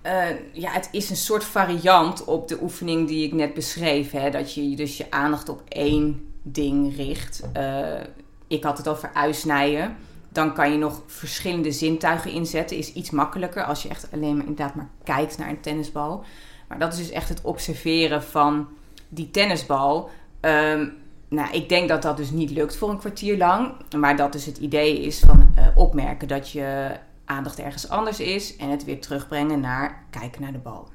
Eh, 0.06 0.26
ja, 0.52 0.72
het 0.72 0.90
is 0.92 1.10
een 1.10 1.16
soort 1.16 1.44
variant 1.44 2.24
op 2.24 2.48
de 2.48 2.58
oefening 2.62 3.08
die 3.08 3.26
ik 3.26 3.34
net 3.34 3.54
beschreef. 3.54 4.12
Hè? 4.12 4.30
Dat 4.30 4.54
je 4.54 4.76
dus 4.76 4.98
je 4.98 5.12
aandacht 5.12 5.50
op 5.50 5.62
één 5.68 6.34
ding 6.42 6.96
richt. 6.96 7.44
Eh, 7.54 8.00
ik 8.48 8.64
had 8.64 8.78
het 8.78 8.88
over 8.88 9.10
uitsnijden. 9.14 9.96
Dan 10.30 10.54
kan 10.54 10.72
je 10.72 10.78
nog 10.78 11.02
verschillende 11.06 11.72
zintuigen 11.72 12.32
inzetten. 12.32 12.78
Is 12.78 12.94
iets 12.94 13.10
makkelijker 13.10 13.64
als 13.64 13.84
je 13.84 13.90
echt 13.90 14.08
alleen 14.14 14.38
maar 14.38 14.46
inderdaad 14.46 14.76
maar 14.76 14.90
kijkt 15.04 15.38
naar 15.38 15.50
een 15.50 15.62
tennisbal. 15.62 16.24
Maar 16.68 16.80
dat 16.80 16.94
is 16.94 17.00
dus 17.00 17.10
echt 17.10 17.30
het 17.30 17.42
observeren 17.42 18.24
van 18.24 18.68
die 19.08 19.32
tennisbal. 19.32 20.10
Ehm, 20.40 20.88
nou, 21.28 21.52
ik 21.52 21.70
denk 21.70 21.90
dat 21.90 22.02
dat 22.02 22.18
dus 22.18 22.32
niet 22.32 22.52
lukt 22.52 22.76
voor 22.76 22.90
een 22.90 23.00
kwartier 23.00 23.38
lang. 23.38 23.74
Maar 23.98 24.16
dat 24.16 24.32
dus 24.32 24.46
het 24.46 24.58
idee 24.58 25.02
is 25.02 25.20
van 25.20 25.52
eh, 25.56 25.68
opmerken 25.76 26.28
dat 26.28 26.52
je 26.52 26.92
aandacht 27.26 27.60
ergens 27.60 27.90
anders 27.90 28.20
is. 28.20 28.56
En 28.56 28.70
het 28.70 28.84
weer 28.84 29.02
terugbrengen 29.02 29.60
naar 29.60 30.06
kijken 30.10 30.42
naar 30.42 30.52
de 30.52 30.58
bal. 30.58 30.90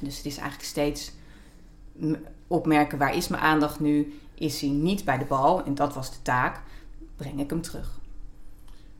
Dus 0.00 0.16
het 0.16 0.26
is 0.26 0.36
eigenlijk 0.36 0.68
steeds 0.68 1.12
opmerken 2.46 2.98
waar 2.98 3.16
is 3.16 3.28
mijn 3.28 3.42
aandacht 3.42 3.80
nu. 3.80 4.20
Is 4.34 4.60
hij 4.60 4.70
niet 4.70 5.04
bij 5.04 5.18
de 5.18 5.24
bal, 5.24 5.64
en 5.64 5.74
dat 5.74 5.94
was 5.94 6.10
de 6.10 6.22
taak, 6.22 6.60
breng 7.16 7.40
ik 7.40 7.50
hem 7.50 7.62
terug. 7.62 7.98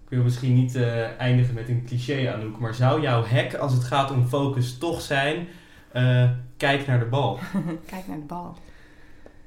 Ik 0.05 0.17
wil 0.17 0.23
misschien 0.23 0.55
niet 0.55 0.75
eh, 0.75 1.19
eindigen 1.19 1.55
met 1.55 1.69
een 1.69 1.85
cliché, 1.87 2.33
Anouk, 2.33 2.59
maar 2.59 2.75
zou 2.75 3.01
jouw 3.01 3.25
hack 3.25 3.55
als 3.55 3.73
het 3.73 3.85
gaat 3.85 4.11
om 4.11 4.27
focus 4.27 4.79
toch 4.79 5.01
zijn: 5.01 5.49
eh, 5.93 6.31
kijk 6.57 6.87
naar 6.87 6.99
de 6.99 7.05
bal? 7.05 7.39
Kijk 7.91 8.07
naar 8.07 8.19
de 8.19 8.25
bal. 8.25 8.57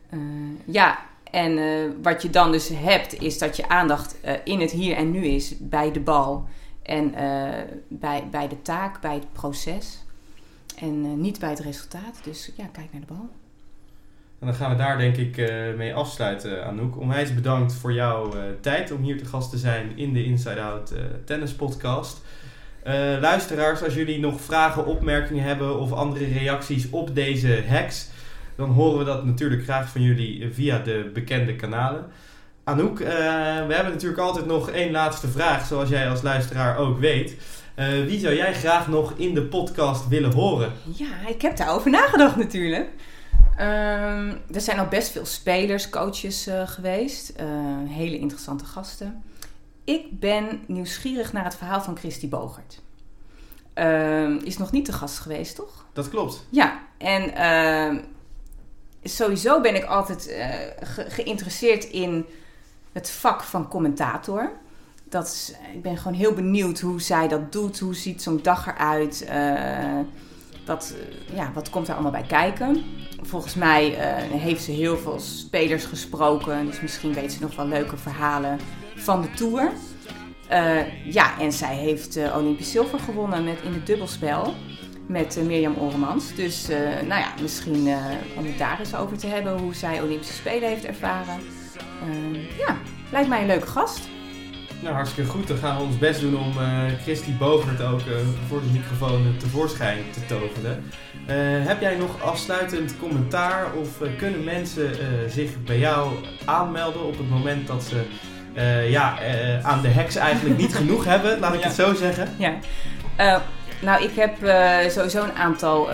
Eh, 0.09 0.19
ja, 0.65 0.99
en 1.31 1.57
wat 2.01 2.21
je 2.21 2.29
dan 2.29 2.51
dus 2.51 2.69
hebt, 2.73 3.21
is 3.21 3.37
dat 3.37 3.55
je 3.55 3.69
aandacht 3.69 4.17
in 4.43 4.59
het 4.59 4.71
hier 4.71 4.95
en 4.95 5.11
nu 5.11 5.25
is 5.25 5.57
bij 5.59 5.91
de 5.91 5.99
bal. 5.99 6.47
En 6.83 7.13
eh, 7.13 7.63
bij, 7.87 8.27
bij 8.31 8.47
de 8.47 8.61
taak, 8.61 9.01
bij 9.01 9.13
het 9.13 9.33
proces. 9.33 10.03
En 10.79 11.03
eh, 11.05 11.11
niet 11.11 11.39
bij 11.39 11.49
het 11.49 11.59
resultaat. 11.59 12.19
Dus 12.23 12.51
ja, 12.57 12.65
kijk 12.71 12.91
naar 12.91 13.01
de 13.01 13.13
bal. 13.13 13.29
En 14.39 14.49
dan 14.49 14.55
gaan 14.55 14.71
we 14.71 14.77
daar 14.77 14.97
denk 14.97 15.17
ik 15.17 15.37
eh, 15.37 15.73
mee 15.77 15.95
afsluiten, 15.95 16.65
Anouk. 16.65 16.97
Onwijs 16.97 17.33
bedankt 17.33 17.73
voor 17.73 17.93
jouw 17.93 18.33
tijd 18.61 18.91
om 18.91 19.01
hier 19.01 19.17
te 19.17 19.25
gast 19.25 19.49
te 19.49 19.57
zijn 19.57 19.97
in 19.97 20.13
de 20.13 20.23
Inside 20.23 20.61
Out 20.61 20.93
Tennis 21.25 21.53
Podcast. 21.53 22.21
Luisteraars, 23.19 23.83
als 23.83 23.93
jullie 23.93 24.19
nog 24.19 24.41
vragen, 24.41 24.85
opmerkingen 24.85 25.43
hebben 25.43 25.79
of 25.79 25.91
andere 25.91 26.25
reacties 26.25 26.89
op 26.89 27.15
deze 27.15 27.63
hacks, 27.67 28.09
dan 28.55 28.69
horen 28.69 28.99
we 28.99 29.05
dat 29.05 29.25
natuurlijk 29.25 29.63
graag 29.63 29.89
van 29.89 30.01
jullie 30.01 30.53
via 30.53 30.79
de 30.79 31.09
bekende 31.13 31.55
kanalen. 31.55 32.05
Anouk, 32.63 32.99
eh, 32.99 33.07
we 33.67 33.73
hebben 33.73 33.91
natuurlijk 33.91 34.21
altijd 34.21 34.45
nog 34.45 34.69
één 34.69 34.91
laatste 34.91 35.27
vraag, 35.27 35.65
zoals 35.67 35.89
jij 35.89 36.09
als 36.09 36.21
luisteraar 36.21 36.77
ook 36.77 36.99
weet. 36.99 37.35
Eh, 37.75 37.87
wie 37.87 38.19
zou 38.19 38.35
jij 38.35 38.53
graag 38.53 38.87
nog 38.87 39.13
in 39.17 39.33
de 39.33 39.41
podcast 39.43 40.07
willen 40.07 40.33
horen? 40.33 40.71
Ja, 40.95 41.27
ik 41.27 41.41
heb 41.41 41.57
daarover 41.57 41.91
nagedacht 41.91 42.35
natuurlijk. 42.35 42.89
Ehm, 43.57 44.33
er 44.53 44.61
zijn 44.61 44.79
al 44.79 44.87
best 44.87 45.11
veel 45.11 45.25
spelers, 45.25 45.89
coaches 45.89 46.47
eh, 46.47 46.67
geweest. 46.67 47.29
Eh, 47.29 47.45
hele 47.87 48.17
interessante 48.19 48.65
gasten. 48.65 49.23
Ik 49.83 50.19
ben 50.19 50.61
nieuwsgierig 50.67 51.33
naar 51.33 51.43
het 51.43 51.55
verhaal 51.55 51.81
van 51.81 51.97
Christy 51.97 52.29
Bogert. 52.29 52.81
Ehm, 53.73 54.37
is 54.43 54.57
nog 54.57 54.71
niet 54.71 54.85
te 54.85 54.93
gast 54.93 55.19
geweest, 55.19 55.55
toch? 55.55 55.85
Dat 55.93 56.09
klopt. 56.09 56.45
Ja, 56.49 56.79
en 56.97 57.35
ehm, 57.35 57.97
sowieso 59.03 59.61
ben 59.61 59.75
ik 59.75 59.83
altijd 59.83 60.23
ge- 60.81 61.05
geïnteresseerd 61.09 61.83
in 61.83 62.25
het 62.93 63.09
vak 63.11 63.43
van 63.43 63.67
commentator. 63.67 64.51
Dat 65.09 65.25
is, 65.25 65.53
ik 65.73 65.81
ben 65.81 65.97
gewoon 65.97 66.17
heel 66.17 66.33
benieuwd 66.33 66.79
hoe 66.79 67.01
zij 67.01 67.27
dat 67.27 67.51
doet. 67.51 67.79
Hoe 67.79 67.95
ziet 67.95 68.21
zo'n 68.21 68.39
dag 68.41 68.67
eruit? 68.67 69.25
Eh, 69.25 69.99
wat, 70.65 70.95
eh, 71.29 71.35
ja, 71.35 71.51
wat 71.53 71.69
komt 71.69 71.87
er 71.87 71.93
allemaal 71.93 72.11
bij 72.11 72.25
kijken? 72.27 72.83
Volgens 73.21 73.55
mij 73.55 73.97
eh, 73.97 74.39
heeft 74.39 74.63
ze 74.63 74.71
heel 74.71 74.97
veel 74.97 75.19
spelers 75.19 75.85
gesproken. 75.85 76.65
Dus 76.65 76.81
misschien 76.81 77.13
weet 77.13 77.31
ze 77.31 77.41
nog 77.41 77.55
wel 77.55 77.67
leuke 77.67 77.97
verhalen 77.97 78.59
van 78.95 79.21
de 79.21 79.31
Tour. 79.31 79.71
Ja, 81.05 81.39
en 81.39 81.51
zij 81.51 81.75
heeft 81.75 82.19
Olympisch 82.35 82.71
zilver 82.71 82.99
gewonnen 82.99 83.43
met, 83.43 83.57
in 83.63 83.73
het 83.73 83.85
dubbelspel 83.85 84.53
met 85.07 85.39
Mirjam 85.45 85.75
Oremans. 85.79 86.35
Dus 86.35 86.67
nou 87.07 87.21
ja, 87.21 87.33
misschien 87.41 87.87
om 88.37 88.45
het 88.45 88.57
daar 88.57 88.79
eens 88.79 88.95
over 88.95 89.17
te 89.17 89.27
hebben 89.27 89.59
hoe 89.59 89.73
zij 89.73 90.01
Olympische 90.01 90.33
Spelen 90.33 90.69
heeft 90.69 90.85
ervaren. 90.85 91.39
Eh, 92.01 92.57
ja, 92.57 92.77
lijkt 93.11 93.29
mij 93.29 93.41
een 93.41 93.47
leuke 93.47 93.67
gast. 93.67 94.09
Nou, 94.79 94.95
hartstikke 94.95 95.29
goed. 95.29 95.47
Dan 95.47 95.57
gaan 95.57 95.77
we 95.77 95.83
ons 95.83 95.97
best 95.97 96.19
doen 96.21 96.37
om 96.37 96.51
eh 96.61 96.83
Christy 97.03 97.37
Bogert 97.37 97.81
ook 97.81 97.99
eh, 97.99 98.13
voor 98.47 98.59
de 98.61 98.67
microfoon 98.71 99.35
tevoorschijn 99.37 100.03
te 100.13 100.25
toveren. 100.25 100.83
Eh, 101.27 101.35
heb 101.67 101.81
jij 101.81 101.95
nog 101.95 102.21
afsluitend 102.21 102.95
commentaar 102.99 103.65
of 103.73 103.87
kunnen 104.17 104.43
mensen 104.43 104.91
zich 105.31 105.63
bij 105.63 105.79
jou 105.79 106.11
aanmelden 106.45 107.03
op 107.05 107.17
het 107.17 107.29
moment 107.29 107.67
dat 107.67 107.83
ze 107.83 108.03
ja, 108.89 109.17
aan 109.61 109.81
de 109.81 109.87
heks 109.87 110.15
eigenlijk 110.15 110.57
niet 110.57 110.75
genoeg 110.81 111.05
hebben, 111.05 111.39
laat 111.39 111.53
ik 111.53 111.59
Ja. 111.59 111.65
het 111.65 111.75
zo 111.75 111.93
zeggen? 111.93 112.27
Ja. 112.37 112.53
Nou, 113.81 114.03
ik 114.03 114.15
heb 114.15 114.43
eh, 114.43 114.89
sowieso 114.89 115.23
een 115.23 115.33
aantal 115.37 115.89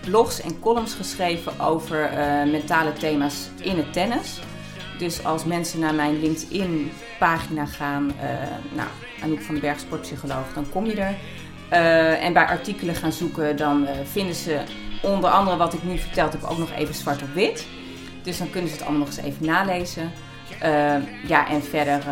blogs 0.00 0.40
en 0.40 0.60
columns 0.60 0.94
geschreven 0.94 1.60
over 1.60 2.10
mentale 2.50 2.92
thema's 2.92 3.48
in 3.60 3.76
het 3.76 3.92
tennis. 3.92 4.40
Dus 4.98 5.24
als 5.24 5.44
mensen 5.44 5.80
naar 5.80 5.94
mijn 5.94 6.20
LinkedIn-pagina 6.20 7.66
gaan, 7.66 8.12
eh 8.20 8.26
nou, 8.74 8.88
Anouk 9.22 9.40
van 9.40 9.54
den 9.54 9.62
Berg, 9.62 9.80
sportpsycholoog, 9.80 10.52
dan 10.54 10.70
kom 10.70 10.86
je 10.86 10.94
er. 10.94 11.14
Eh, 11.68 12.24
en 12.24 12.32
bij 12.32 12.46
artikelen 12.46 12.94
gaan 12.94 13.12
zoeken, 13.12 13.56
dan 13.56 13.86
eh, 13.86 13.96
vinden 14.04 14.34
ze 14.34 14.60
onder 15.02 15.30
andere 15.30 15.56
wat 15.56 15.74
ik 15.74 15.82
nu 15.82 15.98
verteld 15.98 16.32
heb 16.32 16.42
ook 16.42 16.58
nog 16.58 16.72
even 16.72 16.94
zwart 16.94 17.22
op 17.22 17.34
wit. 17.34 17.66
Dus 18.22 18.38
dan 18.38 18.50
kunnen 18.50 18.70
ze 18.70 18.76
het 18.76 18.84
allemaal 18.84 19.06
nog 19.06 19.16
eens 19.16 19.26
even 19.26 19.46
nalezen. 19.46 20.10
Ja, 21.26 21.48
en 21.48 21.62
verder, 21.62 22.02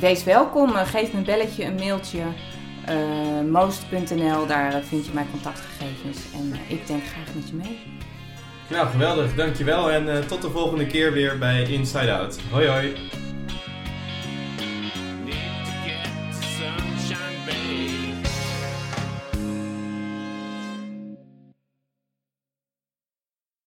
wees 0.00 0.24
welkom. 0.24 0.70
Geef 0.70 1.12
me 1.12 1.18
een 1.18 1.24
belletje, 1.24 1.64
een 1.64 1.74
mailtje. 1.74 2.22
Moost.nl, 3.50 4.46
daar 4.46 4.82
vind 4.82 5.06
je 5.06 5.12
mijn 5.14 5.30
contactgegevens. 5.30 6.18
En 6.34 6.54
ik 6.66 6.86
denk 6.86 7.02
graag 7.04 7.34
met 7.34 7.48
je 7.48 7.54
mee. 7.54 8.01
Nou, 8.68 8.88
geweldig. 8.88 9.34
Dankjewel 9.34 9.90
en 9.90 10.16
eh, 10.16 10.18
tot 10.18 10.42
de 10.42 10.50
volgende 10.50 10.86
keer 10.86 11.12
weer 11.12 11.38
bij 11.38 11.62
Inside 11.62 12.12
Out. 12.12 12.38
Hoi 12.50 12.68
hoi. 12.68 12.94